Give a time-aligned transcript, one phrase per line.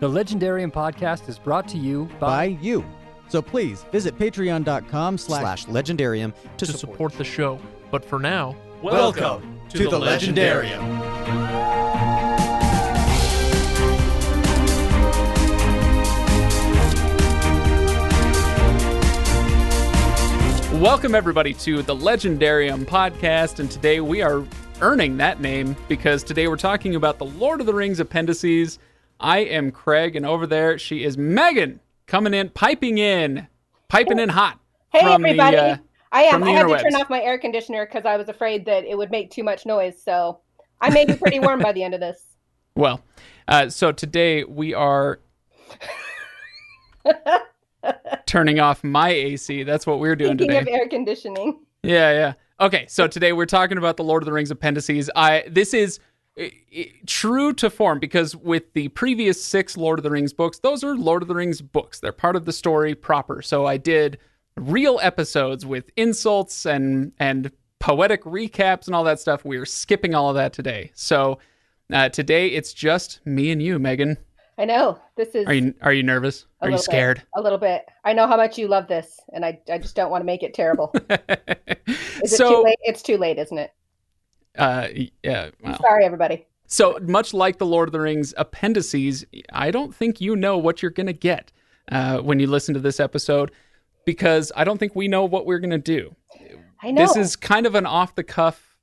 [0.00, 2.84] The Legendarium podcast is brought to you by by, you.
[3.28, 7.58] So please visit patreon.com slash slash legendarium to, to support the show.
[7.90, 11.18] But for now, Welcome to the Legendarium.
[20.80, 23.58] welcome everybody to the Legendarium podcast.
[23.58, 24.44] And today we are
[24.80, 28.78] earning that name because today we're talking about the Lord of the Rings appendices.
[29.20, 33.48] I am Craig, and over there she is Megan coming in, piping in,
[33.88, 34.60] piping in hot.
[34.90, 35.56] Hey from the, everybody.
[35.56, 35.76] uh,
[36.12, 36.42] I am.
[36.42, 39.10] I had to turn off my air conditioner because I was afraid that it would
[39.10, 40.00] make too much noise.
[40.02, 40.40] So
[40.80, 42.22] I may be pretty warm by the end of this.
[42.74, 43.00] Well,
[43.48, 45.18] uh, so today we are
[48.26, 49.64] turning off my AC.
[49.64, 50.60] That's what we're doing today.
[50.60, 50.74] Speaking today.
[50.74, 52.32] of air conditioning, Yeah, yeah.
[52.60, 55.10] Okay, so today we're talking about the Lord of the Rings appendices.
[55.16, 55.98] I this is
[56.38, 60.58] i- i- true to form because with the previous six Lord of the Rings books,
[60.60, 62.00] those are Lord of the Rings books.
[62.00, 63.42] They're part of the story proper.
[63.42, 64.18] So I did
[64.56, 67.50] real episodes with insults and and
[67.80, 69.44] poetic recaps and all that stuff.
[69.44, 70.90] We're skipping all of that today.
[70.94, 71.38] So
[71.92, 74.18] uh, today it's just me and you, Megan.
[74.60, 76.44] I know this is Are you are you nervous?
[76.60, 77.22] Are you little bit- scared?
[77.36, 77.86] a little bit.
[78.04, 80.42] I know how much you love this, and I, I just don't want to make
[80.42, 80.92] it terrible.
[81.86, 82.78] Is it so too late?
[82.82, 83.70] It's too late, isn't it?
[84.58, 84.88] Uh
[85.22, 85.78] yeah, well.
[85.80, 86.46] Sorry, everybody.
[86.66, 90.82] So much like the Lord of the Rings appendices, I don't think you know what
[90.82, 91.50] you're going to get
[91.90, 93.52] uh, when you listen to this episode
[94.04, 96.14] because I don't think we know what we're going to do.
[96.82, 97.00] I know.
[97.00, 98.76] This is kind of an off the cuff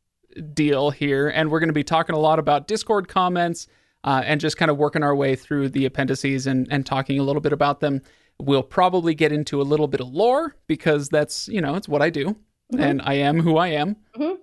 [0.53, 3.67] deal here, and we're going to be talking a lot about Discord comments
[4.03, 7.23] uh, and just kind of working our way through the appendices and, and talking a
[7.23, 8.01] little bit about them.
[8.39, 12.01] We'll probably get into a little bit of lore because that's, you know, it's what
[12.01, 12.35] I do,
[12.77, 13.95] and I am who I am.
[14.17, 14.37] Mhm.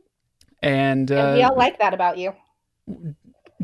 [0.62, 2.34] And, uh, and we all like that about you.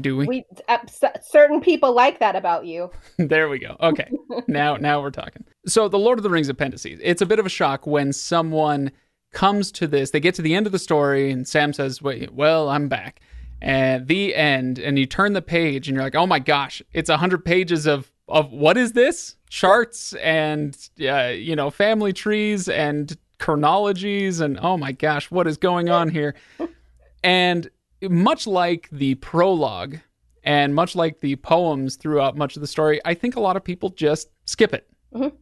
[0.00, 0.26] do we?
[0.26, 2.90] We uh, c- certain people like that about you.
[3.18, 3.76] there we go.
[3.80, 4.10] Okay.
[4.48, 5.44] now now we're talking.
[5.66, 6.98] So the Lord of the Rings appendices.
[7.02, 8.90] It's a bit of a shock when someone
[9.32, 10.10] comes to this.
[10.10, 13.20] They get to the end of the story and Sam says, "Wait, well, I'm back."
[13.60, 17.08] And the end and you turn the page and you're like, "Oh my gosh, it's
[17.10, 19.36] a 100 pages of of what is this?
[19.48, 25.56] Charts and uh, you know, family trees and chronologies and oh my gosh, what is
[25.56, 26.34] going on here?"
[27.24, 27.68] And
[28.02, 29.98] much like the prologue
[30.44, 33.64] and much like the poems throughout much of the story, I think a lot of
[33.64, 34.88] people just skip it.
[35.14, 35.32] Mhm.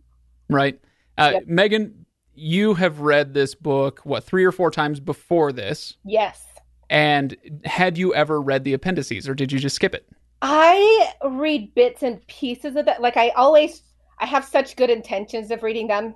[0.49, 0.81] Right?
[1.19, 1.47] Uh, Yep.
[1.47, 5.97] Megan, you have read this book, what, three or four times before this?
[6.05, 6.45] Yes.
[6.89, 10.07] And had you ever read the appendices or did you just skip it?
[10.43, 13.01] I read bits and pieces of that.
[13.03, 13.83] Like I always,
[14.19, 16.15] I have such good intentions of reading them,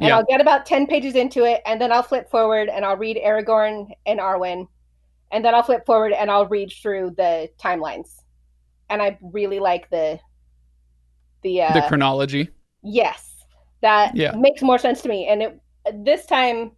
[0.00, 0.16] and Yeah.
[0.16, 3.18] I'll get about ten pages into it, and then I'll flip forward and I'll read
[3.18, 4.66] Aragorn and Arwen,
[5.30, 8.22] and then I'll flip forward and I'll read through the timelines,
[8.90, 10.20] and I really like the
[11.42, 12.50] the uh, the chronology.
[12.82, 13.44] yes,
[13.82, 14.32] that Yeah.
[14.34, 15.26] makes more sense to me.
[15.28, 15.60] And it
[16.04, 16.72] this time,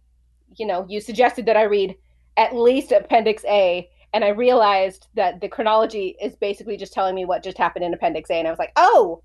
[0.57, 1.95] you know, you suggested that I read
[2.37, 7.25] at least Appendix A, and I realized that the chronology is basically just telling me
[7.25, 9.23] what just happened in Appendix A, and I was like, oh,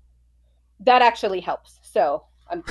[0.81, 1.79] that actually helps.
[1.83, 2.63] So I'm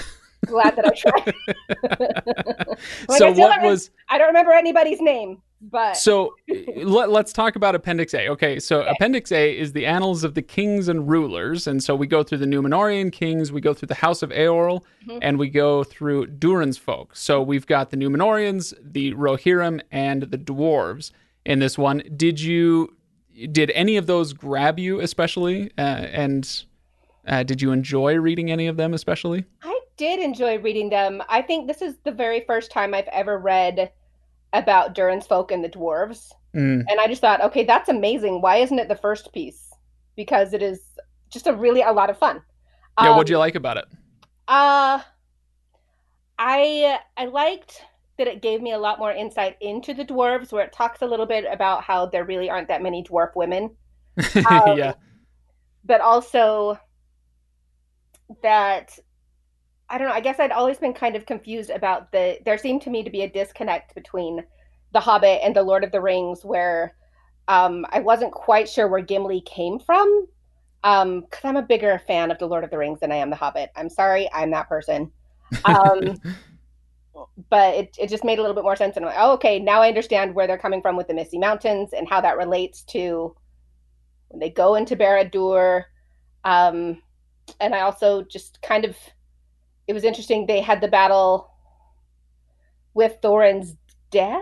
[0.46, 1.34] glad that I tried.
[3.08, 6.34] Like, so I still what was I don't remember anybody's name, but So
[6.76, 8.28] let, us talk about Appendix A.
[8.28, 8.90] Okay, so Okay.
[8.90, 12.38] Appendix A is the annals of the kings and rulers, and so we go through
[12.38, 15.18] the Numenorian kings, we go through the House of Eorl, Mhm.
[15.22, 17.16] and we go through Durin's folk.
[17.16, 21.10] So we've got the Numenorians, the Rohirrim, and the dwarves
[21.44, 22.02] in this one.
[22.16, 22.92] Did you
[23.52, 26.64] did any of those grab you especially, uh, and
[27.26, 29.44] uh, did you enjoy reading any of them especially?
[29.62, 31.22] I did enjoy reading them.
[31.28, 33.90] I think this is the very first time I've ever read
[34.56, 36.32] about Durin's folk and the dwarves.
[36.54, 38.40] Mm, And I just thought, okay, that's amazing.
[38.40, 39.68] Why isn't it the first piece?
[40.16, 40.82] Because it is
[41.32, 42.42] just a really a lot of fun.
[42.98, 43.84] yeah, Um, what'd you like about it?
[44.48, 45.02] Uh
[46.38, 47.84] I I liked
[48.18, 51.06] that it gave me a lot more insight into the dwarves where it talks a
[51.06, 53.76] little bit about how there really aren't that many dwarf women.
[54.44, 54.94] um, yeah,
[55.84, 56.78] But also
[58.42, 58.98] that
[59.88, 62.82] I don't know, I guess I'd always been kind of confused about the there seemed
[62.82, 64.44] to me to be a disconnect between
[64.96, 66.94] The Hobbit and The Lord of the Rings where
[67.48, 70.26] um I wasn't quite sure where Gimli came from.
[70.84, 73.28] Um, because I'm a bigger fan of The Lord of the Rings than I am
[73.28, 73.70] The Hobbit.
[73.76, 75.12] I'm sorry, I'm that person.
[75.66, 76.16] Um
[77.50, 79.58] but it, it just made a little bit more sense and I'm like, oh okay,
[79.58, 82.80] now I understand where they're coming from with the Misty Mountains and how that relates
[82.84, 83.36] to
[84.28, 85.84] when they go into Barad-dûr.
[86.42, 87.02] Um
[87.60, 88.96] and I also just kind of
[89.86, 91.50] it was interesting they had the battle
[92.94, 93.76] with Thorin's
[94.10, 94.40] dad,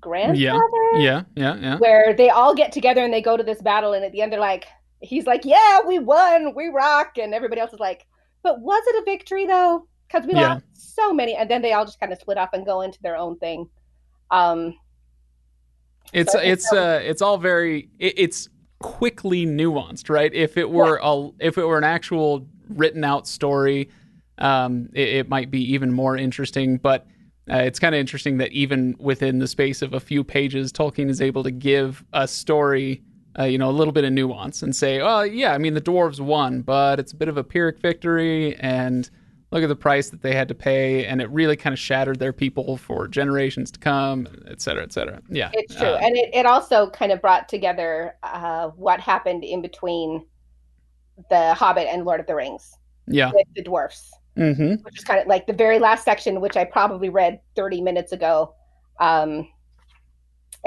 [0.00, 0.60] grandfather,
[0.94, 1.78] yeah, yeah, yeah.
[1.78, 4.32] where they all get together and they go to this battle and at the end
[4.32, 4.66] they're like,
[5.00, 8.06] he's like, "Yeah, we won, we rock," and everybody else is like,
[8.42, 10.54] "But was it a victory though?" Because we Yeah.
[10.54, 13.00] lost so many, and then they all just kind of split up and go into
[13.02, 13.68] their own thing.
[14.30, 14.74] Um,
[16.12, 18.48] It's So think it's uh it's all very it, it's
[18.80, 20.32] quickly nuanced, right?
[20.34, 23.90] If it were a if it were an actual written out story,
[24.38, 26.78] um, it, it might be even more interesting.
[26.78, 27.06] But
[27.50, 31.08] uh, it's kind of interesting that even within the space of a few pages, Tolkien
[31.08, 33.02] is able to give a story.
[33.38, 35.80] Uh, you know, a little bit of nuance and say, oh, yeah, I mean, the
[35.80, 39.08] dwarves won, but it's a bit of a Pyrrhic victory, and
[39.52, 42.18] look at the price that they had to pay, and it really kind of shattered
[42.18, 45.22] their people for generations to come, et cetera, et cetera.
[45.30, 45.50] Yeah.
[45.52, 49.62] it's true, Uh, and it, it also kind of brought together uh, what happened in
[49.62, 50.26] between
[51.30, 52.76] the Hobbit and Lord of the Rings
[53.06, 53.30] yeah.
[53.32, 54.10] with the dwarfs.
[54.36, 57.80] Hmm which is kind of like the very last section, which I probably read 30
[57.80, 58.54] minutes ago,
[59.00, 59.48] um,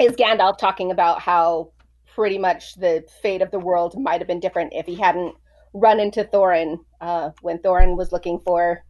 [0.00, 1.70] is Gandalf talking about how
[2.14, 5.34] pretty much the fate of the world might have been different if he hadn't
[5.72, 8.84] run into Thorin uh, when Thorin was looking for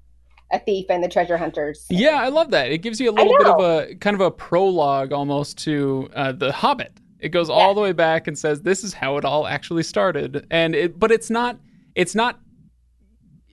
[0.52, 1.86] a thief and the treasure hunters.
[1.90, 2.70] Yeah, I love that.
[2.70, 6.32] It gives you a little bit of a kind of a prologue almost to uh,
[6.32, 6.92] the Hobbit.
[7.18, 10.46] It goes all the way back and says this is how it all actually started,
[10.50, 11.58] and it, but it's not.
[11.94, 12.38] It's not.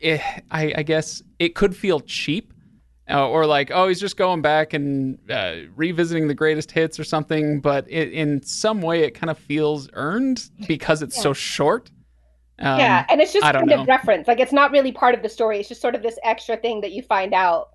[0.02, 0.22] Eh,
[0.52, 2.54] I, I guess it could feel cheap,
[3.10, 7.04] uh, or like oh he's just going back and uh, revisiting the greatest hits or
[7.04, 7.60] something.
[7.62, 11.92] But it, in some way, it kind of feels earned because it's so short.
[12.60, 13.82] Um, yeah, and it's just kind know.
[13.82, 14.28] of reference.
[14.28, 15.60] Like it's not really part of the story.
[15.60, 17.70] It's just sort of this extra thing that you find out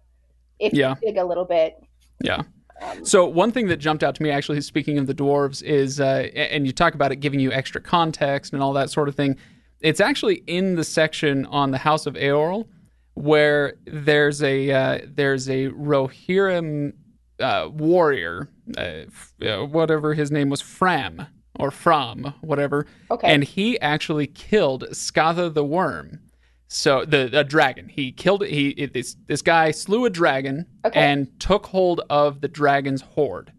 [0.58, 0.94] if Yeah.
[1.02, 1.76] you dig a little bit.
[2.22, 2.42] Yeah.
[2.80, 6.00] Um, So one thing that jumped out to me, actually, speaking of the dwarves, is
[6.00, 9.14] uh, and you talk about it giving you extra context and all that sort of
[9.16, 9.36] thing.
[9.80, 12.66] It's actually in the section on the House of Eorl
[13.14, 16.92] where there's a uh, there's a Rohirrim
[17.40, 21.26] uh, warrior, uh, f- uh, whatever his name was, Fram
[21.58, 23.32] or Fram, whatever, Okay.
[23.32, 26.20] and he actually killed Scatha the Worm.
[26.68, 27.88] So the a dragon.
[27.88, 30.98] He killed he it, this this guy slew a dragon Okay.
[31.00, 33.52] and took hold of the dragon's hoard.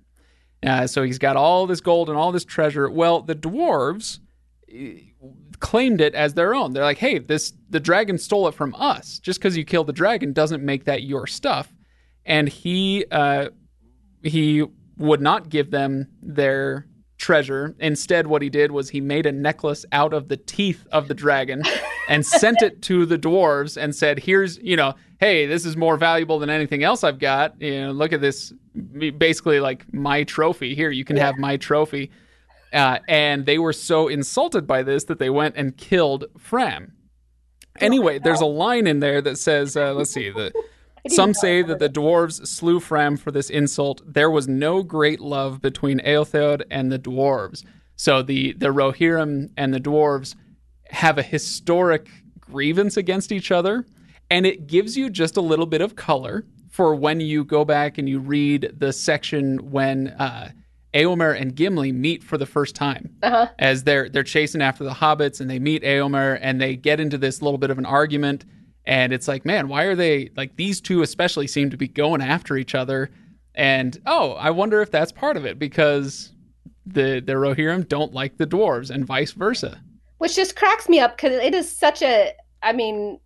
[0.66, 2.90] Uh, so he's got all this gold and all this treasure.
[2.90, 4.20] Well, the dwarves
[5.60, 6.74] claimed it as their own.
[6.74, 9.20] They're like, "Hey, this the dragon stole it from us.
[9.20, 11.74] Just because you killed the dragon doesn't make that your stuff."
[12.26, 13.50] And he uh,
[14.24, 14.66] he
[14.98, 16.88] would not give them their
[17.18, 17.76] treasure.
[17.80, 21.14] Instead, what he did was he made a necklace out of the teeth of the
[21.14, 21.64] dragon
[22.10, 25.98] and sent it to the dwarves and said, "Here's, you know, hey, this is more
[25.98, 27.60] valuable than anything else I've got.
[27.62, 28.54] You know, look at this,
[29.18, 30.76] basically like my trophy.
[30.76, 32.12] Here, you can have my trophy."
[32.74, 36.94] Uh, and they were so insulted by this that they went and killed Fram.
[37.80, 40.52] Anyway, there's a line in there that says, uh, let's see, the
[41.10, 44.02] some say that the dwarves slew Fram for this insult.
[44.06, 47.64] There was no great love between Eotheod and the dwarves.
[47.96, 50.36] So the the Rohirrim and the dwarves
[50.90, 52.08] have a historic
[52.40, 53.86] grievance against each other,
[54.30, 57.98] and it gives you just a little bit of color for when you go back
[57.98, 60.52] and you read the section when uh,
[60.98, 63.48] Eomer and Gimli meet for the first time uh-huh.
[63.60, 67.18] as they're they're chasing after the hobbits and they meet Eomer and they get into
[67.18, 68.46] this little bit of an argument.
[68.86, 72.22] And it's like man why are they like these two especially seem to be going
[72.22, 73.12] after each other.
[73.54, 76.34] And oh I wonder if that's part of it because
[76.86, 79.82] the the Rohirrim don't like the dwarves and vice versa.
[80.18, 82.34] Which just cracks me up because it is such a
[82.64, 83.20] i mean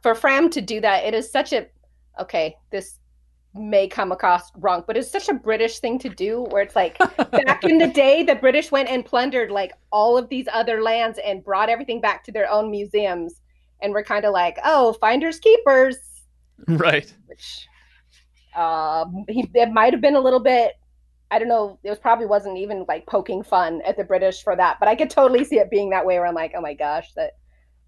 [0.00, 1.66] for fram to do that it is such a
[2.20, 2.99] okay this
[3.54, 6.96] may come across wrong but it's such a british thing to do where it's like
[7.32, 11.18] back in the day the british went and plundered like all of these other lands
[11.24, 13.40] and brought everything back to their own museums
[13.82, 15.96] and we're kind of like oh finders keepers
[16.68, 17.66] right which
[18.56, 20.74] um he it might have been a little bit
[21.32, 21.78] I don't know.
[21.84, 24.96] It was probably wasn't even like poking fun at the British for that, but I
[24.96, 26.18] could totally see it being that way.
[26.18, 27.34] Where I'm like, oh my gosh, that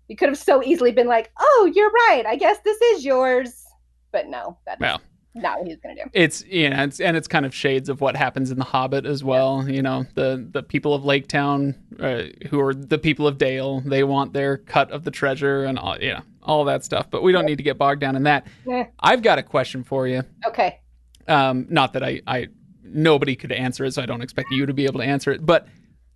[0.07, 2.25] you could have so easily been like, oh, you're right.
[2.25, 3.65] I guess this is yours,
[4.13, 5.01] but no, that's well
[5.35, 6.03] not what he was gonna do.
[6.13, 9.07] it's you know it's and it's kind of shades of what happens in the hobbit
[9.07, 13.27] as well you know the the people of lake town uh, who are the people
[13.27, 16.85] of dale they want their cut of the treasure and all you know all that
[16.85, 18.47] stuff but we don't need to get bogged down in that.
[18.71, 20.23] Eh, i've got a question for you.
[20.47, 20.81] Okay,
[21.29, 22.49] um not that i i
[22.85, 25.45] nobody could answer it so i don't expect you to be able to answer it
[25.47, 25.67] but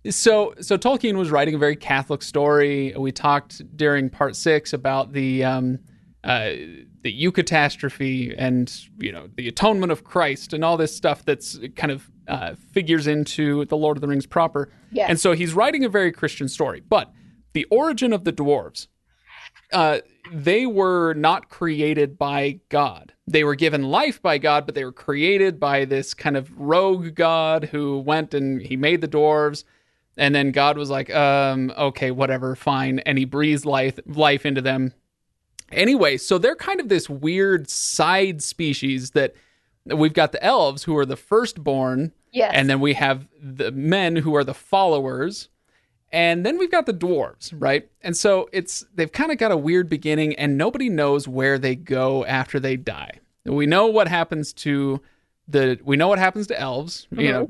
[0.09, 2.93] so so tolkien was writing a very catholic story.
[2.95, 5.79] We talked during part six about the um
[6.23, 6.51] uh
[7.07, 8.65] the eucatastrophe and
[8.99, 13.07] you know the atonement of christ and all this stuff that's kind of uh, figures
[13.07, 15.09] into the lord of the rings proper Yes.
[15.09, 17.11] and so he's writing a very christian story but
[17.53, 18.87] the origin of the dwarves
[19.73, 19.99] uh,
[20.33, 23.13] they were not created by God.
[23.27, 27.15] They were given life by God, but they were created by this kind of rogue
[27.15, 29.65] God who went and he made the dwarves.
[30.15, 32.99] And then God was like, um, okay, whatever, fine.
[32.99, 34.93] And he breathes life life into them.
[35.71, 39.33] Anyway, so they're kind of this weird side species that
[39.85, 42.51] we've got the elves who are the firstborn, Yes.
[42.53, 45.49] and then we have the men who are the followers.
[46.11, 47.89] And then we've got the dwarves, right?
[48.01, 51.75] And so it's they've kind of got a weird beginning and nobody knows where they
[51.75, 53.19] go after they die.
[53.43, 55.01] We know what happens to
[55.49, 57.49] the we know what happens to elves, you know,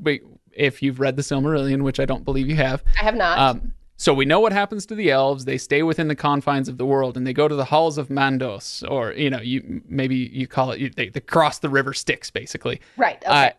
[0.52, 2.82] if you've read the Silmarillion, which I don't believe you have.
[3.00, 3.38] I have not.
[3.38, 5.44] Um, so we know what happens to the elves.
[5.44, 8.08] They stay within the confines of the world, and they go to the halls of
[8.08, 11.92] Mandos, or you know, you maybe you call it you, they, they cross the river
[11.92, 12.80] Styx, basically.
[12.96, 13.22] right.
[13.26, 13.48] Okay.
[13.48, 13.50] Uh,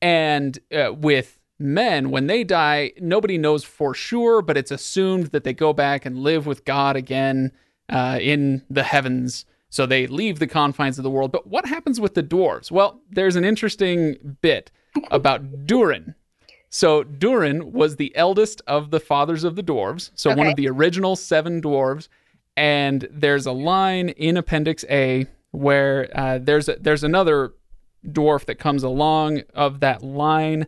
[0.00, 5.42] and uh, with men, when they die, nobody knows for sure, but it's assumed that
[5.42, 7.52] they go back and live with God again
[7.88, 9.44] uh, in the heavens.
[9.68, 11.32] So they leave the confines of the world.
[11.32, 12.70] But what happens with the dwarves?
[12.70, 14.70] Well, there's an interesting bit
[15.10, 16.14] about Durin.
[16.70, 20.12] So Durin was the eldest of the fathers of the dwarves.
[20.14, 22.08] So one of the original seven dwarves.
[22.56, 27.54] And there's a line in Appendix A where uh, there's a, there's another
[28.06, 30.66] dwarf that comes along of that line.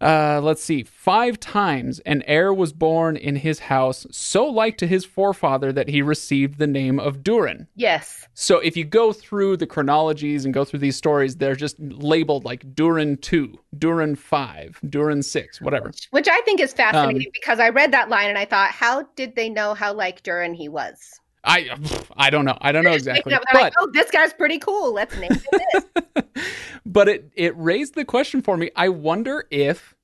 [0.00, 0.82] Uh, let's see.
[0.82, 5.88] Five times an heir was born in his house, so like to his forefather that
[5.88, 7.66] he received the name of Durin.
[7.76, 8.26] yes.
[8.32, 12.44] So if you go through the chronologies and go through these stories, they're just labeled
[12.46, 15.90] like Durin 2, Durin 5, Durin 6, whatever.
[16.10, 19.02] Which I think is fascinating Um, because I read that line and I thought, how
[19.16, 21.19] did they know how like Durin he was?
[21.44, 21.70] I
[22.16, 22.58] I don't know.
[22.60, 23.30] I don't know exactly.
[23.30, 24.92] they're like, But oh, this guy's pretty cool.
[24.92, 26.24] Let's name him this.
[26.86, 28.70] but it it raised the question for me.
[28.76, 29.94] I wonder if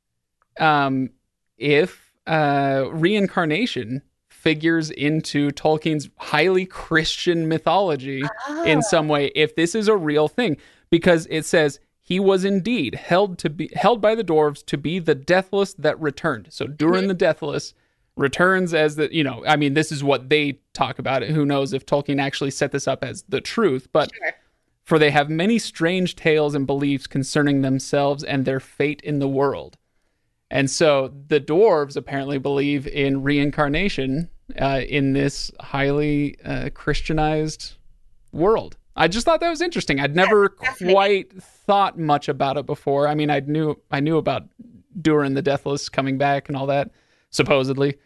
[0.58, 1.10] um
[1.58, 8.22] if uh reincarnation figures into Tolkien's highly Christian mythology
[8.64, 10.56] in some way if this is a real thing
[10.88, 15.00] because it says he was indeed held to be held by the dwarves to be
[15.00, 16.48] the deathless that returned.
[16.50, 17.74] So Durin the deathless
[18.16, 21.30] returns as the you know I mean this is what they talk about it.
[21.30, 24.32] Who knows if Tolkien actually set this up as the truth, but Sure.
[24.85, 29.28] for they have many strange tales and beliefs concerning themselves and their fate in the
[29.28, 29.76] world.
[30.50, 34.30] And so the dwarves apparently believe in reincarnation
[34.61, 37.75] uh, in this highly uh, Christianized
[38.32, 38.76] world.
[38.94, 39.99] I just thought that was interesting.
[40.00, 43.08] I'd never quite thought much about it before.
[43.08, 44.44] I mean, I knew I knew about
[45.00, 46.90] Durin the Deathless coming back and all that,
[47.30, 47.96] supposedly,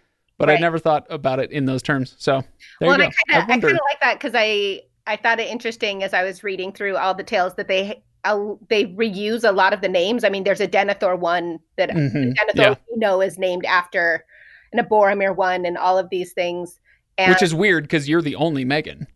[0.41, 2.17] but I never thought about it in those terms.
[2.19, 2.43] So
[2.81, 3.13] well, you and.
[3.31, 6.13] I kind of I kind of like that because I I thought it interesting as
[6.13, 9.81] I was reading through all the tales that they uh, they reuse a lot of
[9.81, 10.25] the names.
[10.25, 12.35] I mean, there's a Denethor one that Mhm.
[12.35, 12.75] Denethor Yeah.
[12.91, 14.25] we know is named after
[14.73, 16.79] an a Boromir one, and all of these things.
[17.19, 19.07] And Which is weird because you're the only Megan.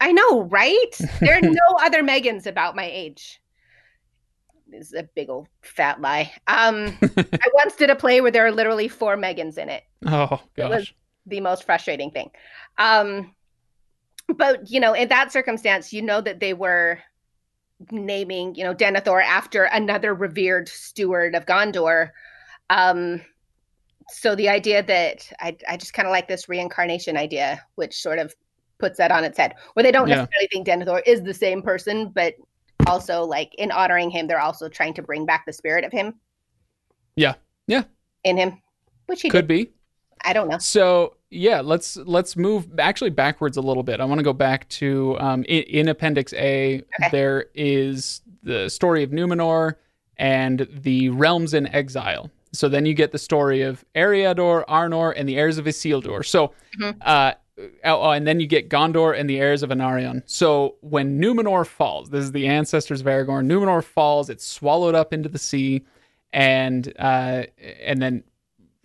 [0.00, 0.98] I know, right?
[1.20, 3.40] There are no other Megans about my age.
[4.72, 6.32] Is a big old fat lie.
[6.46, 9.82] Um, I once did a play where there are literally four Megans in it.
[10.06, 10.94] Oh It was- gosh.
[11.26, 12.30] the most frustrating thing.
[12.78, 13.34] Um,
[14.36, 16.98] but you know, in that circumstance, you know that they were
[17.90, 22.10] naming, you know, Denethor after another revered steward of Gondor.
[22.68, 23.22] Um,
[24.08, 28.18] so the idea that I, I just kind of like this reincarnation idea, which sort
[28.18, 28.34] of
[28.78, 30.16] puts that on its head, where they don't Yeah.
[30.16, 32.34] necessarily think Denethor is the same person, but
[32.86, 36.14] also like in honoring him, they're also trying to bring back the spirit of him.
[37.16, 37.34] Yeah.
[37.66, 37.84] Yeah.
[38.24, 38.60] In him,
[39.06, 39.66] which he Could did.
[39.66, 39.72] be.
[40.24, 40.58] I don't know.
[40.58, 44.00] So yeah, let's let's move actually backwards a little bit.
[44.00, 46.76] I want to go back to um, in, in Appendix A.
[47.00, 47.08] Okay.
[47.10, 49.76] There is the story of Numenor
[50.18, 52.30] and the realms in exile.
[52.52, 56.26] So then you get the story of Eriador, Arnor, and the heirs of Isildur.
[56.26, 56.96] So, Mhm.
[57.00, 57.34] uh,
[57.84, 60.22] oh, and then you get Gondor and the heirs of Anarion.
[60.26, 63.46] So when Numenor falls, this is the ancestors of Aragorn.
[63.46, 65.84] Numenor falls; it's swallowed up into the sea,
[66.32, 67.44] and uh,
[67.82, 68.24] and then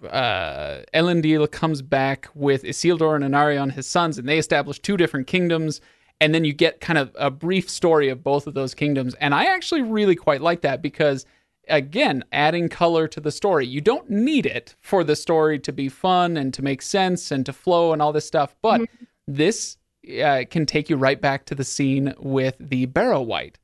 [0.09, 5.27] uh, Elendil comes back with Isildur and Anarion, his sons, and they establish two different
[5.27, 5.81] kingdoms.
[6.21, 9.15] And then you get kind of a brief story of both of those kingdoms.
[9.15, 11.25] And I actually really quite like that because,
[11.67, 13.65] again, adding color to the story.
[13.65, 17.45] You don't need it for the story to be fun and to make sense and
[17.45, 18.55] to flow and all this stuff.
[18.61, 18.81] But
[19.27, 19.77] this
[20.23, 23.57] uh, can take you right back to the scene with the Barrow Wight.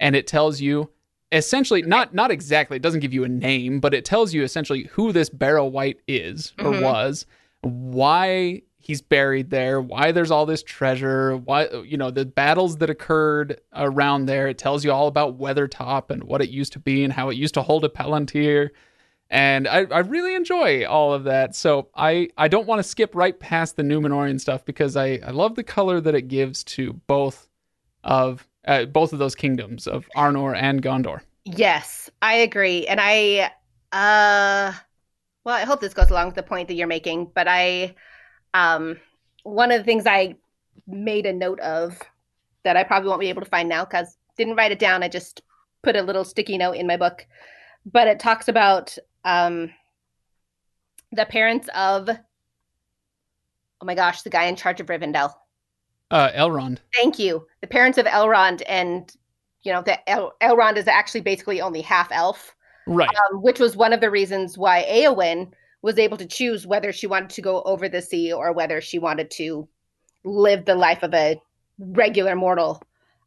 [0.00, 0.90] And it tells you
[1.32, 4.84] essentially not not exactly it doesn't give you a name but it tells you essentially
[4.92, 6.82] who this barrow wight is or Mhm.
[6.82, 7.26] was
[7.62, 12.90] why he's buried there why there's all this treasure why you know the battles that
[12.90, 17.02] occurred around there it tells you all about weathertop and what it used to be
[17.02, 18.70] and how it used to hold a palantir.
[19.30, 21.56] And I, I really enjoy all of that.
[21.56, 25.30] So i i don't want to skip right past the numenorian stuff because i i
[25.30, 27.48] love the color that it gives to both
[28.04, 31.20] of uh, both of those kingdoms of arnor and gondor.
[31.44, 32.86] Yes, I agree.
[32.86, 33.50] And I
[33.92, 34.74] uh
[35.44, 37.94] well, I hope this goes along with the point that you're making, but I,
[38.54, 38.98] um,
[39.42, 40.36] one of the things I
[40.86, 42.00] made a note of
[42.62, 45.02] that I probably won't be able to find now because didn't write it down.
[45.02, 45.42] I just
[45.82, 47.26] put a little sticky note in my book,
[47.84, 49.70] but it talks about um,
[51.12, 55.34] the parents of, oh my gosh, the guy in charge of Rivendell.
[56.10, 56.78] Uh, Elrond.
[56.94, 57.46] Thank you.
[57.60, 59.12] The parents of Elrond, and
[59.62, 62.54] you know, the El- Elrond is actually basically only half elf,
[62.86, 63.08] Right.
[63.08, 65.52] um, which was one of the reasons why Eowyn
[65.84, 68.98] was able to choose whether she wanted to go over the sea or whether she
[68.98, 69.68] wanted to
[70.24, 71.38] live the life of a
[71.78, 72.80] regular mortal.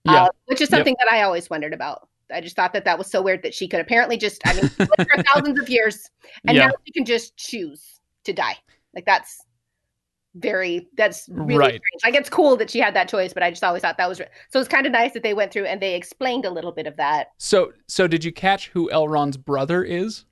[0.06, 0.24] Yeah.
[0.24, 0.78] uh, which is Yep.
[0.80, 2.08] something that I always wondered about.
[2.34, 4.70] I just thought that that was so weird that she could apparently just, I mean,
[4.70, 4.88] for
[5.34, 6.10] thousands of years,
[6.48, 6.66] and yeah.
[6.68, 8.58] now she can just choose to die.
[8.96, 9.40] Like that's
[10.34, 11.68] very, that's really Right.
[11.82, 12.04] strange.
[12.04, 14.18] Like it's cool that she had that choice, but I just always thought that was
[14.50, 14.60] so.
[14.60, 16.96] It's kind of nice that they went through and they explained a little bit of
[16.98, 17.28] that.
[17.38, 20.26] So, so did you catch who Elrond's brother is?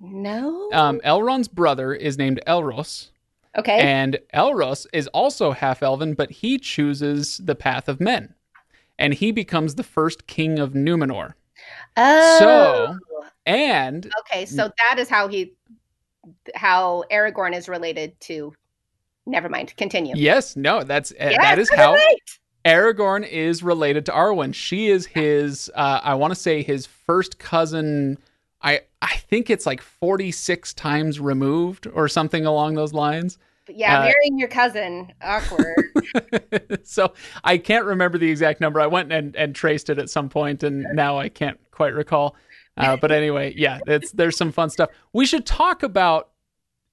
[0.00, 0.70] No.
[0.72, 3.08] Um, Elrond's brother is named Elros,
[3.56, 3.78] okay.
[3.78, 8.34] and Elros is also half elven, but he chooses the path of men,
[8.98, 11.32] and he becomes the first king of Numenor.
[11.96, 12.38] oh.
[12.38, 12.96] So,
[13.46, 15.54] and okay, so that is how he,
[16.54, 18.52] how Aragorn is related to.
[19.24, 19.74] Never mind.
[19.76, 20.14] Continue.
[20.16, 22.18] yes, no, that's uh, Yes, that is how right.
[22.64, 24.54] Aragorn is related to Arwen.
[24.54, 28.18] She is his, uh, I want to say his first cousin.
[28.62, 33.38] I I think it's like forty six times removed or something along those lines.
[33.68, 35.12] Yeah, uh, marrying your cousin.
[35.22, 35.84] Awkward.
[36.84, 37.12] so
[37.44, 38.80] I can't remember the exact number.
[38.80, 42.36] I went and, and traced it at some point, and now I can't quite recall.
[42.76, 44.90] Uh, but anyway, yeah, it's there's some fun stuff.
[45.12, 46.30] We should talk about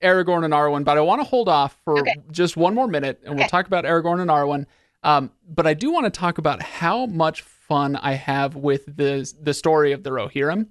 [0.02, 2.16] Aragorn and Arwen, but I want to hold off for Okay.
[2.32, 4.66] just one more minute, and we'll talk about Aragorn and Arwen.
[5.04, 9.32] Um, but I do want to talk about how much fun I have with the
[9.42, 10.68] the story of the Rohirrim.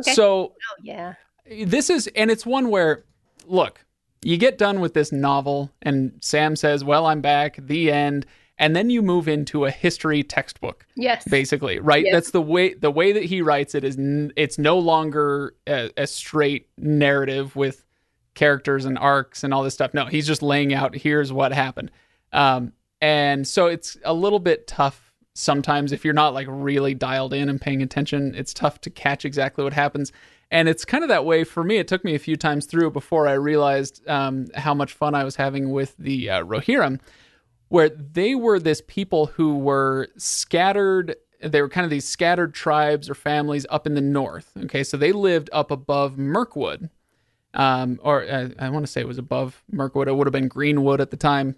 [0.00, 0.14] Okay.
[0.14, 1.14] So oh yeah.
[1.64, 3.04] this is and it's one where
[3.46, 3.84] look
[4.22, 8.26] you get done with this novel and sam says well i'm back the end
[8.58, 11.24] and then you move into a history textbook Yes.
[11.28, 12.12] basically right Yes.
[12.12, 15.90] that's the way the way that he writes it is n- it's no longer a,
[15.96, 17.84] a straight narrative with
[18.34, 21.90] characters and arcs and all this stuff no he's just laying out here's what happened
[22.32, 25.05] um, and so it's a little bit tough
[25.36, 29.24] sometimes if you're not like really dialed in and paying attention it's tough to catch
[29.24, 30.12] exactly what happens.
[30.50, 31.78] And it's kind of that way for me.
[31.78, 35.24] It took me a few times through before i realized um, how much fun i
[35.24, 37.00] was having with the uh, rohirrim
[37.68, 43.10] where they were this people who were scattered they were kind of these scattered tribes
[43.10, 44.82] or families up in the north okay?
[44.82, 46.88] So they lived up above mirkwood
[47.52, 50.08] um, or uh, i want to say it was above mirkwood.
[50.08, 51.56] It would have been greenwood at the time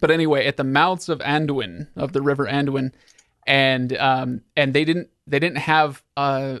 [0.00, 2.92] but anyway at the mouths of anduin of the river anduin
[3.46, 6.60] and um, and they didn't they didn't have a,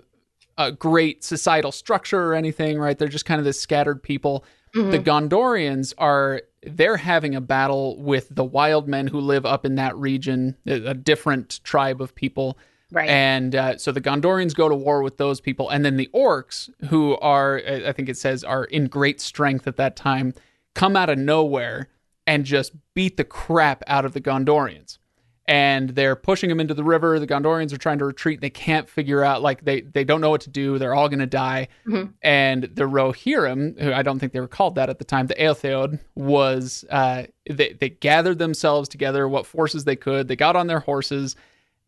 [0.56, 4.44] a great societal structure or anything right they're just kind of this scattered people
[4.76, 4.90] Mhm.
[4.90, 9.76] the Gondorians are they're having a battle with the wild men who live up in
[9.76, 12.58] that region, a different tribe of people.
[12.92, 13.08] right.
[13.08, 16.68] And uh, so the Gondorians go to war with those people, and then the orcs,
[16.90, 20.34] who are I think it says are in great strength at that time,
[20.74, 21.88] come out of nowhere
[22.28, 24.98] and just beat the crap out of the Gondorians.
[25.46, 27.18] And they're pushing them into the river.
[27.18, 28.42] The Gondorians are trying to retreat.
[28.42, 30.78] They can't figure out like they they don't know what to do.
[30.78, 31.68] They're all going to die.
[31.86, 32.12] Mhm.
[32.20, 35.34] And the Rohirrim, who I don't think they were called that at the time, the
[35.36, 40.28] Eotheod was uh, they they gathered themselves together, what forces they could.
[40.28, 41.34] They got on their horses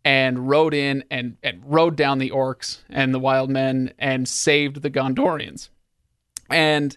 [0.06, 4.80] and rode in and and rode down the orcs and the wild men and saved
[4.80, 5.68] the Gondorians.
[6.48, 6.96] And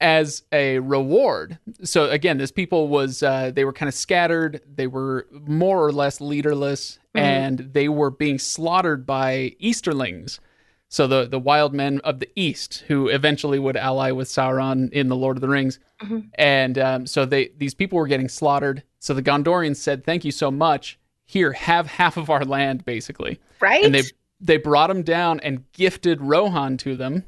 [0.00, 4.60] as a reward, so again, this people was uh, they were kind of scattered.
[4.72, 7.20] They were more or less leaderless, Mhm.
[7.20, 10.40] and they were being slaughtered by Easterlings.
[10.88, 15.08] So the the wild men of the east, who eventually would ally with Sauron in
[15.08, 16.30] the Lord of the Rings, Mhm.
[16.34, 18.82] and um, so they these people were getting slaughtered.
[18.98, 20.98] So the Gondorians said, "Thank you so much.
[21.26, 23.84] Here, have half of our land, basically." right.
[23.84, 24.02] and they
[24.40, 27.24] they brought them down and gifted Rohan to them,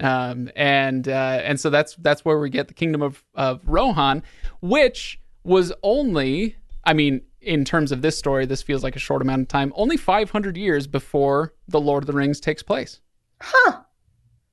[0.00, 4.22] um, and uh, and so that's that's where we get the kingdom of of Rohan,
[4.60, 9.22] which was only, I mean, in terms of this story, this feels like a short
[9.22, 13.00] amount of time, only 500 years before the Lord of the Rings takes place.
[13.40, 13.80] huh.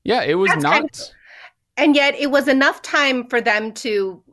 [0.03, 0.73] Yeah, it was That's not.
[0.73, 1.11] kind
[1.77, 4.23] And yet it was enough time for them to,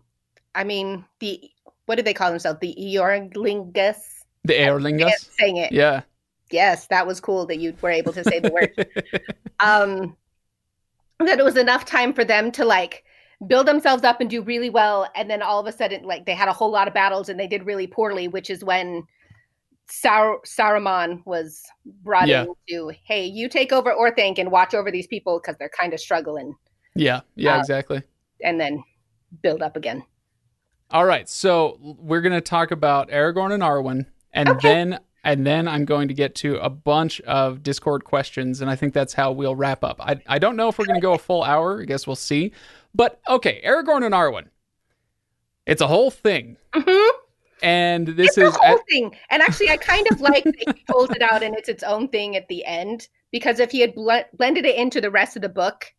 [0.55, 1.51] I mean, the,
[1.87, 2.61] what do they call themselves?
[2.61, 3.97] The Eorlingas?
[4.45, 5.31] the Eorlingas.
[5.39, 5.73] Saying it.
[5.73, 6.03] Yeah.
[6.51, 8.87] Yes, that was cool that you were able to say the word.
[9.61, 10.15] um,
[11.27, 13.05] that it was enough time for them to like
[13.47, 16.35] build themselves up and do really well, and then all of a sudden, like they
[16.35, 19.03] had a whole lot of battles and they did really poorly, which is when
[19.91, 21.63] Sar- Saruman was
[22.03, 22.45] brought Yeah.
[22.45, 25.93] in to, hey, you take over Orthanc and watch over these people because they're kind
[25.93, 26.55] of struggling.
[26.95, 28.03] Yeah, yeah, Uh, exactly.
[28.43, 28.83] and then
[29.43, 30.05] build up again.
[30.91, 34.69] All right, so we're gonna talk about Aragorn and Arwen, and Okay.
[34.69, 38.77] then and then I'm going to get to a bunch of Discord questions, and I
[38.77, 39.97] think that's how we'll wrap up.
[40.01, 41.81] I I don't know if we're gonna go a full hour.
[41.83, 42.53] I guess we'll see.
[42.95, 44.47] But okay, Aragorn and Arwen.
[45.67, 47.09] It's a whole thing, Mhm.
[47.63, 49.15] and this it's is the whole thing.
[49.31, 52.09] And actually, I kind of like that he pulls it out and it's its own
[52.09, 55.43] thing at the end because if he had ble- blended it into the rest of
[55.43, 55.95] the book,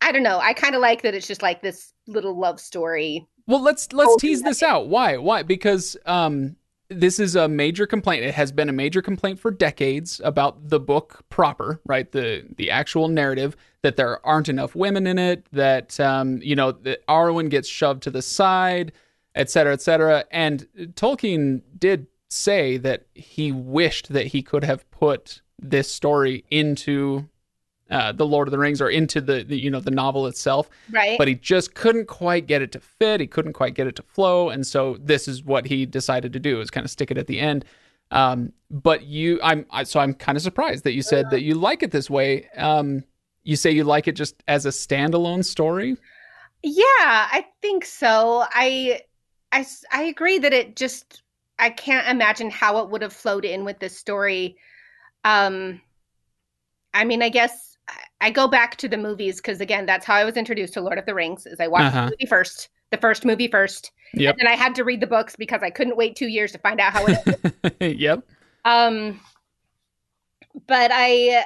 [0.00, 0.38] I don't know.
[0.40, 3.26] I kind of like that it's just like this little love story.
[3.46, 4.88] Well, let's let's Oh, tease this out.
[4.88, 5.16] Why?
[5.18, 5.42] Why?
[5.44, 6.56] Because um
[6.90, 8.24] this is a major complaint.
[8.24, 12.10] It has been a major complaint for decades about the book proper, right?
[12.10, 16.72] The the actual narrative that there aren't enough women in it, that um you know,
[16.72, 18.92] that Arwen gets shoved to the side,
[19.34, 20.24] et cetera, et cetera.
[20.30, 27.28] And Tolkien did say that he wished that he could have put this story into
[27.90, 30.68] uh, the Lord of the Rings or into the, the you know the novel itself
[30.90, 31.18] Right.
[31.18, 33.20] but he just couldn't quite get it to fit.
[33.20, 36.40] He couldn't quite get it to flow, and so this is what he decided to
[36.40, 37.64] do: is kind of stick it at the end.
[38.10, 41.54] Um, but you, I'm I, so I'm kind of surprised that you said that you
[41.54, 42.48] like it this way.
[42.56, 43.04] Um,
[43.44, 45.96] you say you like it just as a standalone story.
[46.62, 48.44] Yeah, I think so.
[48.52, 49.02] I
[49.52, 51.22] I I agree that it just
[51.58, 54.56] I can't imagine how it would have flowed in with this story.
[55.24, 55.80] Um,
[56.94, 57.67] I mean, I guess
[58.20, 60.98] I- go back to the movies because again, that's how I was introduced to Lord
[60.98, 61.46] of the Rings.
[61.46, 62.04] Is I watched Uh-huh.
[62.06, 64.34] the movie first, the first movie first, Yep.
[64.34, 66.58] and then I had to read the books because I couldn't wait two years to
[66.58, 67.98] find out how it.
[67.98, 68.22] yep.
[68.64, 69.20] um,
[70.66, 71.44] but I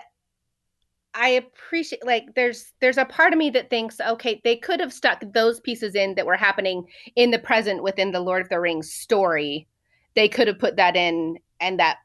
[1.15, 4.93] I appreciate like there's there's a part of me that thinks okay they could have
[4.93, 8.59] stuck those pieces in that were happening in the present within the Lord of the
[8.61, 9.69] Rings story.
[10.15, 11.99] They could have put that in and that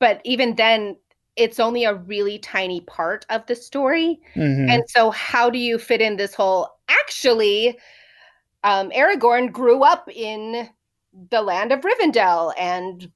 [0.00, 0.96] but even then
[1.40, 4.20] it's only a really tiny part of the story.
[4.36, 4.68] Mhm.
[4.68, 7.78] And so how do you fit in this whole actually
[8.62, 10.68] um Aragorn grew up in
[11.30, 13.10] the land of Rivendell and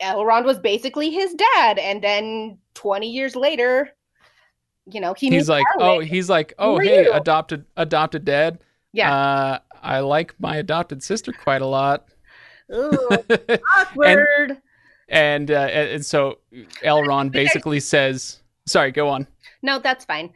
[0.00, 3.94] Elrond was basically his dad and then 20 years later
[4.86, 5.82] you know he he's like, Arwen.
[5.82, 7.12] oh, he's like, oh, hey, you?
[7.12, 8.58] adopted, adopted dad.
[8.92, 12.08] yeah Uh, I like my adopted sister quite a lot.
[12.72, 13.08] Ooh,
[13.76, 14.62] awkward and
[15.50, 16.38] uh, and and so
[16.84, 19.26] Elrond basically says, "Sorry, go on."
[19.62, 20.32] no that's fine.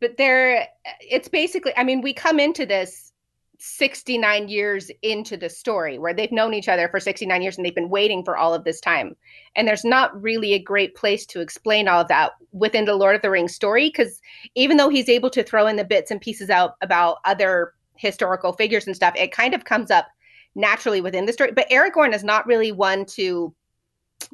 [0.00, 0.68] But there
[1.00, 3.12] it's basically i mean we come into this
[3.58, 7.74] 69 years into the story where they've known each other for 69 years and they've
[7.74, 9.16] been waiting for all of this time.
[9.56, 13.16] And there's not really a great place to explain all of that within the lord
[13.16, 14.20] of the rings story because
[14.54, 18.52] even though he's able to throw in the bits and pieces out about other historical
[18.52, 20.08] figures and stuff it kind of comes up
[20.54, 21.52] naturally within the story.
[21.52, 23.54] But aragorn is not really one to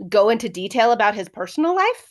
[0.09, 2.11] go into detail about his personal life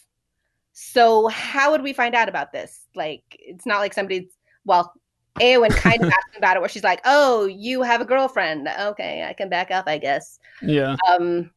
[0.81, 2.87] so how would we find out about this?
[2.95, 4.31] Like, it's not like somebody's
[4.63, 4.93] well,
[5.35, 8.69] Eowyn kind of asked about it, where she's like, "Oh, you have a girlfriend?
[8.79, 11.51] Okay, I can back up, I guess." Yeah, Um,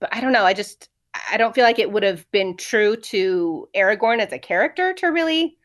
[0.00, 0.44] but I don't know.
[0.44, 0.90] I just
[1.30, 5.06] I don't feel like it would have been true to Aragorn as a character to
[5.06, 5.56] really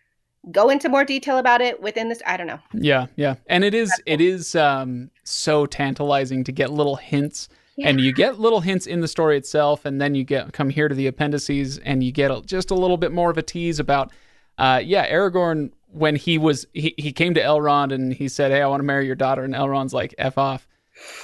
[0.52, 2.22] go into more detail about it within this.
[2.26, 2.60] I don't know.
[2.74, 3.36] yeah, yeah.
[3.48, 7.50] And it is it is um so tantalizing to get little hints.
[7.84, 10.88] And you get little hints in the story itself, and then you get come here
[10.88, 13.80] to the appendices, and you get a, just a little bit more of a tease
[13.80, 14.12] about,
[14.58, 18.62] uh, yeah, Aragorn when he was he, he came to Elrond and he said, "Hey,
[18.62, 20.68] I want to marry your daughter," and Elrond's like, "F off,"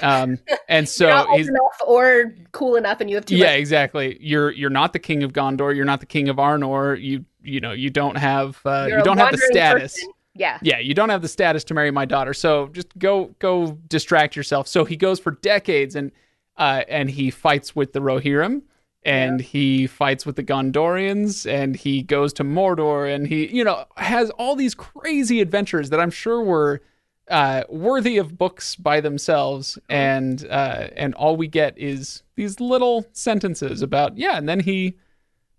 [0.01, 0.39] um,
[0.69, 3.47] and so You're not old he's enough or cool enough, and you have too yeah
[3.47, 3.59] much.
[3.59, 4.17] exactly.
[4.19, 5.75] You're you're not the king of gondor.
[5.75, 7.01] You're not the king of arnor.
[7.01, 9.93] You you know you don't have uh, you don't have the status.
[9.93, 10.11] person.
[10.35, 10.59] Yeah.
[10.61, 12.33] yeah you don't have the status to marry my daughter.
[12.33, 14.67] So just go go distract yourself.
[14.67, 16.11] So he goes for decades and
[16.57, 18.61] uh and he fights with the rohirrim
[19.03, 23.85] and he fights with the gondorians and he goes to mordor and he you know
[23.95, 26.81] has all these crazy adventures that i'm sure were
[27.29, 33.05] uh, worthy of books by themselves, and uh, and all we get is these little
[33.11, 34.97] sentences about yeah, and then he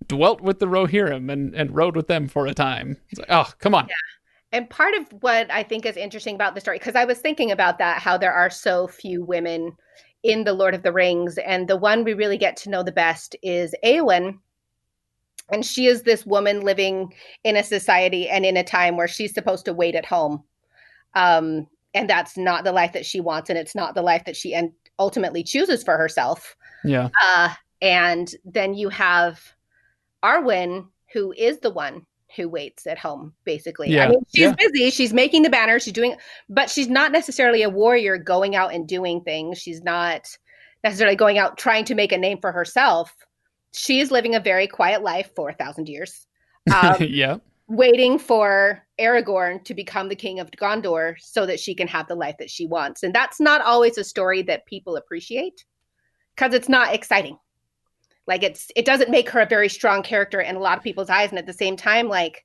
[0.06, 2.96] dwelt with the Rohirrim and and rode with them for a time.
[3.11, 3.88] It's like, oh, come on,
[4.52, 7.50] And part of what I think is interesting about the story, because I was thinking
[7.50, 9.76] about that, how there are so few women
[10.29, 12.93] in the Lord of the Rings, and the one we really get to know the
[12.93, 14.38] best is Eowyn.
[15.51, 17.14] And she is this woman living
[17.45, 20.45] in a society and in a time where she's supposed to wait at home.
[21.14, 24.37] Um, and that's not the life that she wants, and it's not the life that
[24.37, 26.55] she and ultimately chooses for herself.
[26.85, 29.41] yeah, Uh, and then you have
[30.23, 32.05] Arwen, who is the one
[32.37, 33.91] who waits at home, basically.
[33.91, 34.55] Yeah, I mean, she's yeah.
[34.59, 36.17] busy, she's making the banner, she's doing,
[36.49, 39.59] but she's not necessarily a warrior going out and doing things.
[39.59, 40.29] She's not
[40.85, 43.14] necessarily going out trying to make a name for herself.
[43.73, 46.27] She is living a very quiet life for a thousand years.
[46.71, 47.38] Um, yeah,
[47.69, 52.14] waiting for Aragorn to become the king of Gondor so that she can have the
[52.14, 53.03] life that she wants.
[53.03, 55.64] And that's not always a story that people appreciate
[56.35, 57.38] because it's not exciting.
[58.29, 61.11] Like it's it doesn't make her a very strong character in a lot of people's
[61.11, 62.45] eyes and at the same time like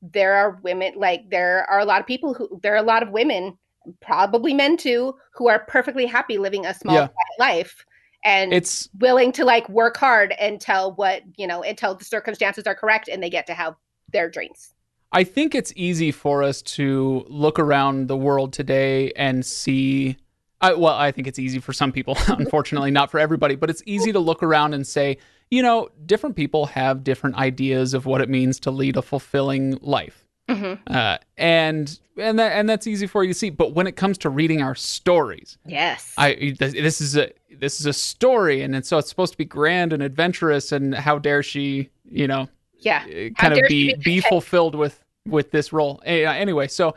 [0.00, 3.02] there are women like there are a lot of people who there are a lot
[3.02, 3.56] of women
[4.00, 7.08] probably men too who are perfectly happy living a small Yeah.
[7.38, 7.84] life
[8.24, 12.74] and It's willing to like work hard until what you know until the circumstances are
[12.74, 13.74] correct and they get to have
[14.10, 14.72] their dreams
[15.12, 20.16] I think it's easy for us to look around the world today and see.
[20.64, 23.82] I, well, I think it's easy for some people, unfortunately, not for everybody, but it's
[23.86, 25.18] easy to look around and say,
[25.50, 29.78] you know, different people have different ideas of what it means to lead a fulfilling
[29.82, 30.24] life.
[30.48, 30.78] Mhm.
[30.86, 33.48] Uh, and and that and that's easy for you to see.
[33.48, 37.80] But when it comes to reading our stories, yes I this this is a this
[37.80, 40.70] is a story, and it's, so it's supposed to be grand and adventurous.
[40.70, 42.48] And how dare she, you know,
[42.78, 46.02] yeah uh, How kind of be be be fulfilled with with this role.
[46.04, 46.94] Anyway, so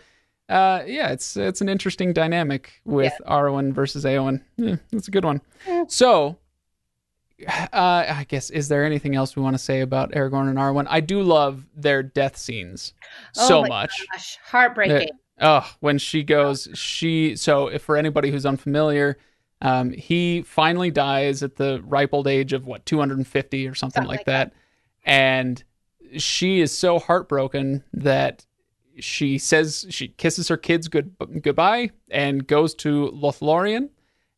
[0.49, 4.41] uh, yeah, it's it's an interesting dynamic with Arwen versus Eowyn.
[4.63, 5.41] Eh, it's a good one.
[5.87, 6.37] So.
[7.47, 10.87] Uh, I guess is there anything else we want to say about Aragorn and Arwen?
[10.89, 12.95] I do love their death scenes
[13.37, 14.07] Oh so my much.
[14.11, 17.35] gosh heartbreaking Oh, when she goes, she.
[17.35, 19.19] So, if for anybody who's unfamiliar,
[19.61, 24.07] um, he finally dies at the ripe old age of what 250 or something, Something
[24.09, 24.53] like like that.
[25.05, 25.63] and
[26.17, 28.47] she is so heartbroken that
[28.99, 33.89] she says she kisses her kids good goodbye and goes to Lothlorien,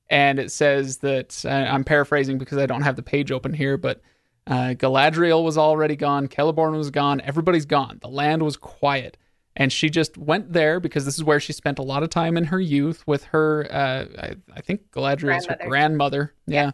[0.10, 3.78] and it says that uh, I'm paraphrasing because I don't have the page open here,
[3.78, 4.02] but.
[4.48, 6.28] Uh, Galadriel was already gone.
[6.28, 7.22] Celeborn was gone.
[7.22, 8.00] Everybody's gone.
[8.02, 9.16] The land was quiet
[9.60, 12.38] and she just went there because this is where she spent a lot of time
[12.38, 15.70] in her youth with her uh, I, I think Galadriel's her Grandmother.
[15.70, 16.72] grandmother yeah.